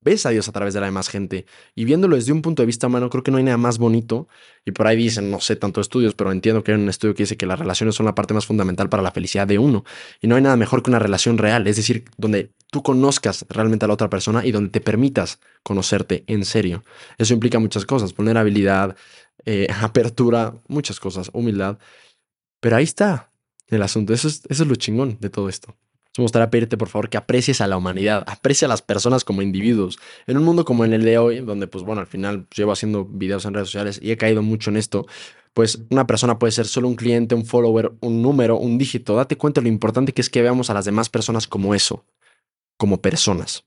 ves 0.00 0.26
a 0.26 0.30
Dios 0.30 0.48
a 0.48 0.52
través 0.52 0.74
de 0.74 0.80
la 0.80 0.86
demás 0.86 1.08
gente. 1.08 1.46
Y 1.74 1.84
viéndolo 1.84 2.16
desde 2.16 2.32
un 2.32 2.42
punto 2.42 2.62
de 2.62 2.66
vista 2.66 2.86
humano, 2.86 3.10
creo 3.10 3.22
que 3.22 3.30
no 3.30 3.38
hay 3.38 3.44
nada 3.44 3.56
más 3.56 3.78
bonito. 3.78 4.28
Y 4.64 4.72
por 4.72 4.86
ahí 4.86 4.96
dicen, 4.96 5.30
no 5.30 5.40
sé 5.40 5.56
tanto 5.56 5.80
estudios, 5.80 6.14
pero 6.14 6.32
entiendo 6.32 6.62
que 6.62 6.72
hay 6.72 6.80
un 6.80 6.88
estudio 6.88 7.14
que 7.14 7.24
dice 7.24 7.36
que 7.36 7.46
las 7.46 7.58
relaciones 7.58 7.94
son 7.94 8.06
la 8.06 8.14
parte 8.14 8.34
más 8.34 8.46
fundamental 8.46 8.88
para 8.88 9.02
la 9.02 9.10
felicidad 9.10 9.46
de 9.46 9.58
uno. 9.58 9.84
Y 10.20 10.28
no 10.28 10.36
hay 10.36 10.42
nada 10.42 10.56
mejor 10.56 10.82
que 10.82 10.90
una 10.90 10.98
relación 10.98 11.38
real, 11.38 11.66
es 11.66 11.76
decir, 11.76 12.04
donde 12.16 12.52
tú 12.70 12.82
conozcas 12.82 13.44
realmente 13.48 13.84
a 13.84 13.88
la 13.88 13.94
otra 13.94 14.10
persona 14.10 14.44
y 14.44 14.52
donde 14.52 14.70
te 14.70 14.80
permitas 14.80 15.40
conocerte 15.62 16.24
en 16.26 16.44
serio. 16.44 16.82
Eso 17.18 17.34
implica 17.34 17.58
muchas 17.58 17.84
cosas, 17.84 18.14
vulnerabilidad, 18.14 18.96
eh, 19.44 19.66
apertura, 19.82 20.54
muchas 20.68 21.00
cosas, 21.00 21.30
humildad. 21.32 21.78
Pero 22.60 22.76
ahí 22.76 22.84
está 22.84 23.30
el 23.68 23.82
asunto, 23.82 24.12
eso 24.12 24.28
es, 24.28 24.42
eso 24.48 24.62
es 24.64 24.68
lo 24.68 24.74
chingón 24.76 25.18
de 25.20 25.30
todo 25.30 25.48
esto. 25.48 25.76
Me 26.18 26.22
gustaría 26.22 26.50
pedirte, 26.50 26.76
por 26.76 26.88
favor, 26.88 27.08
que 27.08 27.16
aprecies 27.16 27.60
a 27.60 27.68
la 27.68 27.76
humanidad, 27.76 28.24
aprecia 28.26 28.66
a 28.66 28.68
las 28.68 28.82
personas 28.82 29.24
como 29.24 29.42
individuos. 29.42 29.98
En 30.26 30.36
un 30.36 30.44
mundo 30.44 30.64
como 30.64 30.84
en 30.84 30.92
el 30.92 31.02
de 31.04 31.18
hoy, 31.18 31.40
donde, 31.40 31.68
pues 31.68 31.84
bueno, 31.84 32.00
al 32.00 32.08
final 32.08 32.46
llevo 32.54 32.72
haciendo 32.72 33.04
videos 33.04 33.44
en 33.44 33.54
redes 33.54 33.68
sociales 33.68 34.00
y 34.02 34.10
he 34.10 34.16
caído 34.16 34.42
mucho 34.42 34.70
en 34.70 34.76
esto, 34.76 35.06
pues 35.54 35.82
una 35.90 36.06
persona 36.06 36.38
puede 36.38 36.50
ser 36.52 36.66
solo 36.66 36.88
un 36.88 36.96
cliente, 36.96 37.34
un 37.34 37.44
follower, 37.44 37.92
un 38.00 38.22
número, 38.22 38.56
un 38.56 38.76
dígito. 38.76 39.14
Date 39.14 39.36
cuenta 39.36 39.60
de 39.60 39.66
lo 39.66 39.72
importante 39.72 40.12
que 40.12 40.20
es 40.20 40.30
que 40.30 40.42
veamos 40.42 40.68
a 40.70 40.74
las 40.74 40.84
demás 40.84 41.08
personas 41.08 41.46
como 41.46 41.74
eso, 41.74 42.04
como 42.76 43.00
personas. 43.00 43.64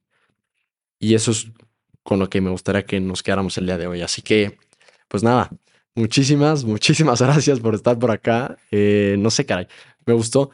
Y 0.99 1.15
eso 1.15 1.31
es 1.31 1.47
con 2.03 2.19
lo 2.19 2.29
que 2.29 2.41
me 2.41 2.49
gustaría 2.49 2.85
que 2.85 2.99
nos 2.99 3.23
quedáramos 3.23 3.57
el 3.57 3.65
día 3.65 3.77
de 3.77 3.87
hoy. 3.87 4.01
Así 4.01 4.21
que, 4.21 4.57
pues 5.07 5.23
nada, 5.23 5.49
muchísimas, 5.95 6.65
muchísimas 6.65 7.21
gracias 7.21 7.61
por 7.61 7.75
estar 7.75 7.97
por 7.97 8.11
acá. 8.11 8.57
Eh, 8.71 9.15
no 9.19 9.29
sé, 9.31 9.45
caray, 9.45 9.67
me 10.05 10.13
gustó 10.13 10.51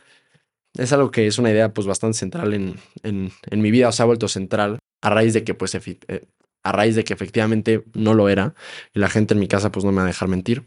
es 0.76 0.94
algo 0.94 1.12
que 1.12 1.28
es 1.28 1.38
una 1.38 1.52
idea 1.52 1.74
pues 1.74 1.88
bastante 1.88 2.18
central 2.18 2.54
en, 2.54 2.76
en, 3.04 3.32
en 3.50 3.62
mi 3.62 3.72
vida, 3.72 3.90
o 3.90 3.92
se 3.92 4.02
ha 4.04 4.06
vuelto 4.06 4.28
central 4.28 4.80
a 5.02 5.10
raíz 5.10 5.34
de 5.34 5.44
que 5.44 5.54
pues 5.54 5.76
eh, 5.76 6.28
a 6.64 6.72
raíz 6.72 6.96
de 6.96 7.04
que 7.04 7.14
efectivamente 7.14 7.84
no 7.94 8.14
lo 8.14 8.30
era 8.30 8.54
y 8.94 9.00
la 9.00 9.10
gente 9.10 9.34
en 9.34 9.40
mi 9.40 9.48
casa 9.48 9.72
pues 9.72 9.86
no 9.86 9.92
me 9.92 9.98
va 9.98 10.04
a 10.04 10.08
dejar 10.08 10.28
mentir. 10.28 10.64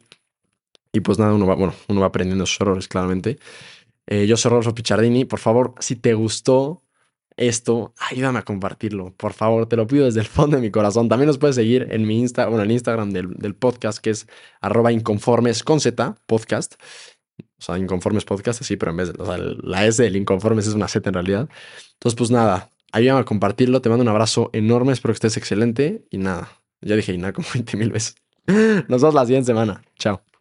Y 0.93 1.01
pues 1.01 1.19
nada, 1.19 1.33
uno 1.33 1.47
va, 1.47 1.55
bueno, 1.55 1.75
uno 1.89 2.01
va 2.01 2.09
aprendiendo 2.09 2.45
sus 2.45 2.61
errores 2.61 2.87
claramente. 2.87 3.39
Eh, 4.07 4.27
yo 4.27 4.37
soy 4.37 4.51
Rolfo 4.51 4.75
Pichardini, 4.75 5.25
por 5.25 5.39
favor, 5.39 5.75
si 5.79 5.97
te 5.97 6.13
gustó 6.13 6.83
esto, 7.37 7.95
ayúdame 8.11 8.41
a 8.41 8.43
compartirlo, 8.43 9.15
por 9.17 9.33
favor, 9.33 9.67
te 9.67 9.77
lo 9.77 9.87
pido 9.87 10.05
desde 10.05 10.21
el 10.21 10.27
fondo 10.27 10.57
de 10.57 10.63
mi 10.63 10.71
corazón. 10.71 11.09
También 11.09 11.29
nos 11.29 11.39
puedes 11.39 11.57
seguir 11.57 11.89
en 11.91 12.07
mi 12.07 12.19
Insta, 12.19 12.47
bueno, 12.47 12.63
el 12.63 12.71
Instagram 12.71 13.11
del, 13.11 13.33
del 13.35 13.55
podcast 13.55 14.01
que 14.01 14.11
es 14.11 14.27
arroba 14.61 14.93
inconformes 14.93 15.63
con 15.63 15.81
Z, 15.81 16.17
podcast 16.27 16.75
o 17.63 17.65
sea, 17.65 17.79
Inconformes 17.79 18.25
Podcast, 18.25 18.61
así, 18.61 18.77
pero 18.77 18.91
en 18.91 18.97
vez 18.97 19.13
de, 19.13 19.23
o 19.23 19.27
sea, 19.27 19.39
la 19.39 19.87
S 19.87 20.03
del 20.03 20.17
Inconformes 20.17 20.67
es 20.67 20.75
una 20.75 20.89
Z 20.89 21.09
en 21.09 21.15
realidad. 21.15 21.49
Entonces, 21.95 22.19
pues 22.19 22.31
nada, 22.33 22.71
ayúdame 22.91 23.21
a 23.21 23.25
compartirlo, 23.25 23.81
te 23.81 23.89
mando 23.89 24.03
un 24.03 24.09
abrazo 24.09 24.51
enorme, 24.53 24.93
espero 24.93 25.13
que 25.15 25.17
estés 25.17 25.37
excelente 25.37 26.05
y 26.11 26.19
nada, 26.19 26.49
ya 26.81 26.97
dije 26.97 27.13
y 27.13 27.19
nada 27.19 27.33
como 27.33 27.47
20 27.55 27.77
mil 27.77 27.93
veces. 27.93 28.17
Nos 28.89 29.01
vemos 29.01 29.15
la 29.15 29.25
siguiente 29.25 29.47
semana, 29.47 29.83
chao. 29.97 30.32